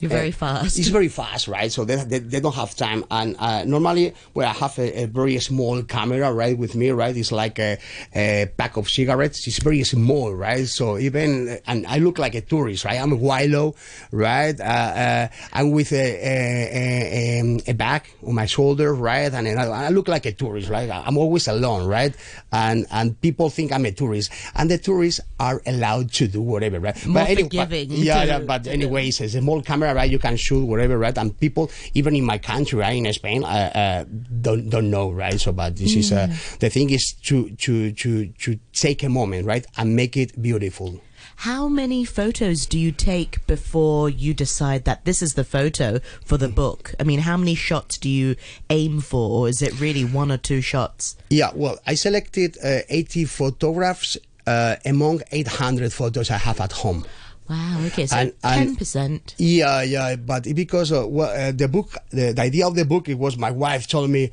You're 0.00 0.10
very 0.10 0.30
fast. 0.30 0.78
It's 0.78 0.88
very 0.88 1.08
fast, 1.08 1.46
right? 1.46 1.70
So 1.70 1.84
they, 1.84 1.96
they, 1.96 2.18
they 2.18 2.40
don't 2.40 2.54
have 2.54 2.74
time. 2.74 3.04
And 3.10 3.36
uh, 3.38 3.64
normally, 3.64 4.14
where 4.32 4.46
I 4.46 4.52
have 4.52 4.78
a, 4.78 5.02
a, 5.02 5.06
very 5.06 5.38
small 5.40 5.82
camera, 5.82 6.32
right, 6.32 6.56
with 6.56 6.74
me, 6.74 6.90
right, 6.90 7.14
it's 7.14 7.32
like 7.32 7.58
a, 7.58 7.78
a, 8.14 8.50
pack 8.56 8.76
of 8.78 8.88
cigarettes. 8.88 9.46
It's 9.46 9.58
very 9.58 9.82
small, 9.84 10.34
right? 10.34 10.66
So 10.66 10.98
even, 10.98 11.58
and 11.66 11.86
I 11.86 11.98
look 11.98 12.18
like 12.18 12.34
a 12.34 12.40
tourist, 12.40 12.84
right? 12.84 12.98
I'm 12.98 13.12
a 13.12 13.16
gweilo, 13.16 13.76
right? 14.10 14.58
Uh, 14.58 14.64
uh, 14.64 15.28
I'm 15.52 15.72
with 15.72 15.92
a, 15.92 15.96
a, 15.96 17.60
a, 17.66 17.74
bag 17.74 18.08
on 18.26 18.34
my 18.34 18.46
shoulder, 18.46 18.94
right? 18.94 19.32
And 19.32 19.46
I, 19.46 19.64
I 19.64 19.88
look 19.90 20.08
like 20.08 20.24
a 20.24 20.32
tourist, 20.32 20.70
right? 20.70 20.90
I'm 20.90 21.18
always 21.18 21.46
alone, 21.46 21.86
right? 21.86 22.14
And 22.52 22.86
and 22.90 23.20
people 23.20 23.50
think 23.50 23.72
I'm 23.72 23.84
a 23.84 23.92
tourist. 23.92 24.32
And 24.54 24.70
the 24.70 24.78
tourists 24.78 25.20
are 25.38 25.60
allowed 25.66 26.12
to 26.12 26.28
do 26.28 26.40
whatever, 26.40 26.80
right? 26.80 27.06
More 27.06 27.22
but, 27.22 27.30
anyway, 27.30 27.48
but, 27.50 27.70
yeah, 27.70 28.24
yeah, 28.24 28.38
but 28.40 28.66
anyways, 28.66 29.20
it's 29.20 29.34
a 29.34 29.40
small 29.40 29.62
camera 29.62 29.89
right? 29.94 30.10
You 30.10 30.18
can 30.18 30.36
shoot 30.36 30.64
whatever, 30.64 30.98
right? 30.98 31.16
And 31.16 31.38
people, 31.38 31.70
even 31.94 32.14
in 32.16 32.24
my 32.24 32.38
country, 32.38 32.78
right, 32.78 32.96
in 32.96 33.12
Spain, 33.12 33.44
uh, 33.44 33.46
uh, 33.46 34.04
don't 34.40 34.68
don't 34.68 34.90
know, 34.90 35.10
right? 35.10 35.40
So, 35.40 35.52
but 35.52 35.76
this 35.76 35.94
is 35.94 36.12
uh, 36.12 36.28
the 36.60 36.70
thing 36.70 36.90
is 36.90 37.14
to 37.24 37.50
to 37.56 37.92
to 37.92 38.26
to 38.26 38.58
take 38.72 39.02
a 39.02 39.08
moment, 39.08 39.46
right, 39.46 39.66
and 39.76 39.96
make 39.96 40.16
it 40.16 40.40
beautiful. 40.40 41.00
How 41.36 41.68
many 41.68 42.04
photos 42.04 42.66
do 42.66 42.78
you 42.78 42.92
take 42.92 43.46
before 43.46 44.10
you 44.10 44.34
decide 44.34 44.84
that 44.84 45.06
this 45.06 45.22
is 45.22 45.34
the 45.34 45.44
photo 45.44 46.00
for 46.24 46.36
the 46.36 46.48
book? 46.48 46.94
I 47.00 47.04
mean, 47.04 47.20
how 47.20 47.38
many 47.38 47.54
shots 47.54 47.96
do 47.96 48.10
you 48.10 48.36
aim 48.68 49.00
for, 49.00 49.30
or 49.30 49.48
is 49.48 49.62
it 49.62 49.80
really 49.80 50.04
one 50.04 50.30
or 50.30 50.36
two 50.36 50.60
shots? 50.60 51.16
Yeah, 51.30 51.50
well, 51.54 51.78
I 51.86 51.94
selected 51.94 52.58
uh, 52.62 52.80
80 52.90 53.24
photographs 53.24 54.18
uh, 54.46 54.76
among 54.84 55.22
800 55.32 55.92
photos 55.92 56.30
I 56.30 56.36
have 56.36 56.60
at 56.60 56.72
home. 56.72 57.06
Wow. 57.50 57.82
Okay. 57.86 58.06
So 58.06 58.30
ten 58.42 58.76
percent. 58.76 59.34
Yeah, 59.36 59.82
yeah. 59.82 60.14
But 60.14 60.44
because 60.54 60.92
uh, 60.92 61.06
well, 61.08 61.34
uh, 61.34 61.50
the 61.50 61.66
book, 61.66 61.96
the, 62.10 62.30
the 62.32 62.42
idea 62.42 62.64
of 62.64 62.76
the 62.76 62.84
book, 62.84 63.08
it 63.08 63.18
was 63.18 63.36
my 63.36 63.50
wife 63.50 63.88
told 63.88 64.08
me 64.08 64.30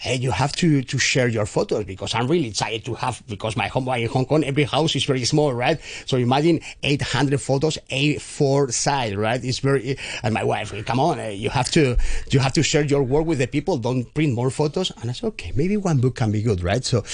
hey, 0.00 0.16
you 0.16 0.30
have 0.30 0.52
to, 0.56 0.82
to 0.82 0.98
share 0.98 1.28
your 1.28 1.44
photos 1.44 1.84
because 1.84 2.14
I'm 2.14 2.26
really 2.26 2.48
excited 2.48 2.84
to 2.86 2.94
have, 2.94 3.22
because 3.28 3.54
my 3.56 3.68
home 3.68 3.86
in 3.88 4.08
Hong 4.08 4.24
Kong, 4.24 4.42
every 4.44 4.64
house 4.64 4.96
is 4.96 5.04
very 5.04 5.24
small, 5.26 5.52
right? 5.52 5.78
So 6.06 6.16
imagine 6.16 6.60
800 6.82 7.40
photos, 7.40 7.76
A4 7.90 8.72
size, 8.72 9.14
right? 9.14 9.44
It's 9.44 9.58
very, 9.58 9.98
and 10.22 10.32
my 10.32 10.42
wife, 10.42 10.72
come 10.86 11.00
on, 11.00 11.20
eh, 11.20 11.30
you 11.30 11.50
have 11.50 11.70
to, 11.72 11.96
you 12.30 12.38
have 12.38 12.54
to 12.54 12.62
share 12.62 12.82
your 12.82 13.02
work 13.02 13.26
with 13.26 13.38
the 13.38 13.46
people. 13.46 13.76
Don't 13.76 14.12
print 14.14 14.34
more 14.34 14.50
photos. 14.50 14.90
And 15.02 15.10
I 15.10 15.12
said, 15.12 15.26
okay, 15.28 15.52
maybe 15.54 15.76
one 15.76 16.00
book 16.00 16.16
can 16.16 16.32
be 16.32 16.42
good, 16.42 16.62
right? 16.62 16.84
So, 16.84 17.04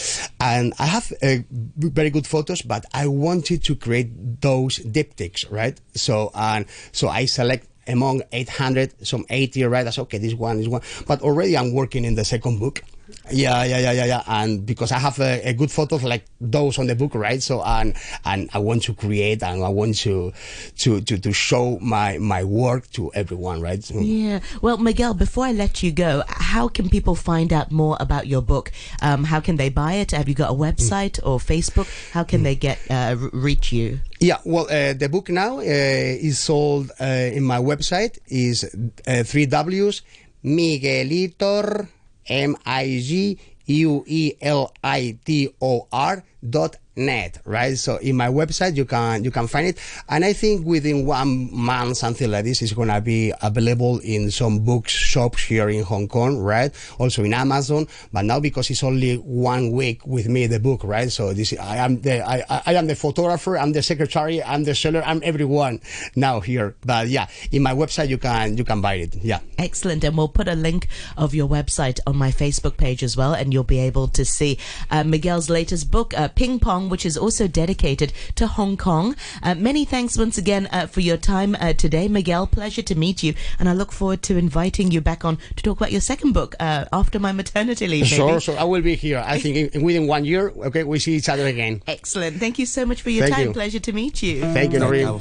and 0.41 0.73
I 0.79 0.87
have 0.87 1.13
uh, 1.23 1.39
very 1.77 2.11
good 2.11 2.27
photos, 2.27 2.63
but 2.63 2.87
I 2.95 3.09
wanted 3.09 3.65
to 3.65 3.75
create 3.75 4.41
those 4.41 4.79
diptychs, 4.79 5.51
right? 5.51 5.79
So, 5.95 6.31
and 6.35 6.67
so 6.93 7.09
I 7.09 7.25
select 7.25 7.67
among 7.89 8.23
800, 8.33 9.07
some 9.07 9.25
80, 9.29 9.65
right? 9.65 9.85
That's 9.85 9.99
okay, 10.01 10.19
this 10.19 10.35
one, 10.35 10.59
this 10.59 10.69
one. 10.69 10.83
But 11.07 11.23
already 11.23 11.57
I'm 11.57 11.73
working 11.73 12.05
in 12.05 12.15
the 12.15 12.25
second 12.25 12.59
book. 12.59 12.83
Yeah, 13.31 13.65
yeah, 13.65 13.79
yeah, 13.79 13.93
yeah, 13.93 14.05
yeah. 14.05 14.23
And 14.27 14.67
because 14.67 14.91
I 14.91 14.99
have 14.99 15.19
a, 15.21 15.41
a, 15.49 15.53
good 15.53 15.71
photos 15.71 16.03
like 16.03 16.25
those 16.41 16.79
on 16.79 16.87
the 16.87 16.97
book, 16.97 17.15
right? 17.15 17.41
So 17.41 17.63
and 17.63 17.95
and 18.25 18.49
I 18.53 18.59
want 18.59 18.83
to 18.85 18.95
create 18.95 19.43
and 19.43 19.63
I 19.65 19.69
want 19.69 19.97
to 19.99 20.33
to 20.79 21.01
to, 21.01 21.19
to 21.19 21.33
show 21.33 21.79
my 21.81 22.19
my 22.19 22.43
work 22.43 22.91
to 22.93 23.13
everyone, 23.15 23.61
right? 23.61 23.83
So, 23.83 24.01
yeah. 24.01 24.41
Well, 24.61 24.79
Miguel, 24.79 25.15
before 25.15 25.47
I 25.47 25.53
let 25.53 25.83
you 25.83 25.93
go, 25.93 26.23
how 26.29 26.69
can 26.69 26.89
people 26.89 27.15
find 27.15 27.53
out 27.53 27.71
more 27.71 27.97
about 28.01 28.27
your 28.27 28.43
book? 28.43 28.73
Um, 29.03 29.25
how 29.25 29.41
can 29.41 29.57
they 29.57 29.69
buy 29.69 29.95
it? 29.95 30.11
Have 30.11 30.29
you 30.29 30.35
got 30.35 30.51
a 30.51 30.55
website 30.55 31.21
or 31.25 31.39
Facebook? 31.39 31.89
How 32.13 32.25
can 32.25 32.43
they 32.43 32.57
get 32.57 32.79
uh, 32.91 33.17
reach 33.33 33.73
you? 33.73 34.01
Yeah, 34.19 34.39
well, 34.45 34.65
uh, 34.65 34.95
the 34.95 35.09
book 35.11 35.29
now 35.29 35.59
uh, 35.59 35.63
is 35.63 36.39
sold 36.39 36.91
uh, 37.01 37.05
in 37.05 37.45
my 37.45 37.59
website. 37.59 38.19
is 38.29 38.65
uh, 39.07 39.23
three 39.25 39.45
W's 39.47 40.03
Miguelitor 40.43 41.89
M 42.27 42.57
I 42.65 42.99
G 43.03 43.39
U 43.67 44.05
E 44.07 44.33
L 44.41 44.73
I 44.83 45.19
T 45.25 45.51
O 45.61 45.87
R 45.93 46.25
dot 46.51 46.77
net 46.97 47.41
right? 47.45 47.77
So 47.77 47.97
in 47.97 48.17
my 48.17 48.29
website 48.29 48.77
you 48.77 48.85
can 48.85 49.23
you 49.23 49.31
can 49.31 49.47
find 49.47 49.69
it. 49.69 49.79
And 50.09 50.25
i 50.25 50.33
think 50.33 50.67
within 50.67 51.07
one 51.07 51.55
month 51.55 51.99
something 51.99 52.31
like 52.31 52.45
this 52.45 52.63
is 52.63 52.73
going 52.73 52.89
to 52.89 53.01
be 53.01 53.33
available 53.43 53.99
in 54.01 54.31
some 54.31 54.61
bookshops 54.61 55.45
here 55.45 55.69
in 55.69 55.85
hong 55.85 56.09
kong 56.09 56.39
right? 56.39 56.73
Also 56.99 57.23
in 57.23 57.35
amazon 57.35 57.87
but 58.13 58.25
now 58.25 58.41
because 58.41 58.71
it's 58.71 58.83
only 58.83 59.17
one 59.17 59.73
week 59.73 60.07
with 60.07 60.29
me 60.29 60.47
the 60.47 60.59
book 60.59 60.83
right? 60.85 61.11
So 61.13 61.33
this 61.33 61.53
i 61.59 61.77
am 61.77 62.01
the 62.01 62.27
i 62.27 62.43
i 62.67 62.75
am 62.75 62.87
the 62.87 62.97
photographer 62.97 63.59
i'm 63.59 63.73
the 63.73 63.83
secretary 63.83 64.43
i'm 64.43 64.65
the 64.65 64.75
seller 64.75 65.03
i'm 65.05 65.21
everyone 65.23 65.81
now 66.15 66.41
here. 66.41 66.77
But 66.85 67.09
yeah 67.09 67.29
in 67.53 67.63
my 67.63 67.73
website 67.73 68.09
you 68.09 68.19
can 68.19 68.57
you 68.57 68.65
can 68.65 68.81
buy 68.81 68.95
it. 68.95 69.17
Yeah. 69.17 69.41
Excellent. 69.59 70.05
And 70.05 70.17
we'll 70.17 70.29
put 70.29 70.49
a 70.49 70.55
link 70.55 70.89
of 71.17 71.35
your 71.35 71.49
website 71.49 72.01
on 72.07 72.17
my 72.17 72.31
facebook 72.31 72.77
page 72.77 73.03
as 73.03 73.17
well 73.17 73.35
and 73.35 73.53
you'll 73.53 73.65
be 73.65 73.79
able 73.79 74.09
to 74.09 74.25
see 74.25 74.59
uh, 74.91 75.05
miguel's 75.05 75.51
latest 75.51 75.91
book 75.91 76.15
uh, 76.17 76.29
ping 76.37 76.61
pong 76.61 76.89
which 76.89 77.05
is 77.05 77.17
also 77.17 77.49
dedicated 77.49 78.13
to 78.37 78.47
Hong 78.47 78.77
Kong. 78.77 79.17
Uh, 79.43 79.55
many 79.57 79.85
thanks 79.85 80.17
once 80.17 80.39
again 80.39 80.69
uh, 80.71 80.87
for 80.87 81.01
your 81.01 81.17
time 81.17 81.57
uh, 81.59 81.73
today, 81.73 82.07
Miguel. 82.07 82.47
Pleasure 82.47 82.83
to 82.83 82.95
meet 82.95 83.23
you, 83.23 83.35
and 83.59 83.69
I 83.69 83.73
look 83.73 83.91
forward 83.91 84.23
to 84.25 84.37
inviting 84.37 84.91
you 84.91 85.01
back 85.01 85.25
on 85.25 85.39
to 85.57 85.63
talk 85.63 85.79
about 85.79 85.91
your 85.91 86.01
second 86.01 86.33
book 86.33 86.55
uh, 86.61 86.85
after 86.93 87.19
my 87.19 87.33
maternity 87.33 87.89
leave. 87.89 88.07
Sure, 88.07 88.41
so 88.41 88.55
I 88.55 88.65
will 88.65 88.83
be 88.83 88.95
here. 88.95 89.23
I 89.27 89.41
think 89.41 89.75
within 89.75 90.07
one 90.07 90.25
year, 90.25 90.53
okay, 90.69 90.85
we 90.85 90.99
see 90.99 91.15
each 91.15 91.29
other 91.29 91.47
again. 91.47 91.83
Excellent. 91.87 92.37
Thank 92.39 92.59
you 92.59 92.67
so 92.67 92.85
much 92.87 93.03
for 93.03 93.11
your 93.11 93.25
Thank 93.25 93.35
time. 93.35 93.47
You. 93.49 93.53
Pleasure 93.53 93.81
to 93.81 93.93
meet 93.93 94.23
you. 94.23 94.43
Thank 94.53 94.73
you, 94.73 94.79
Noreen. 94.79 95.19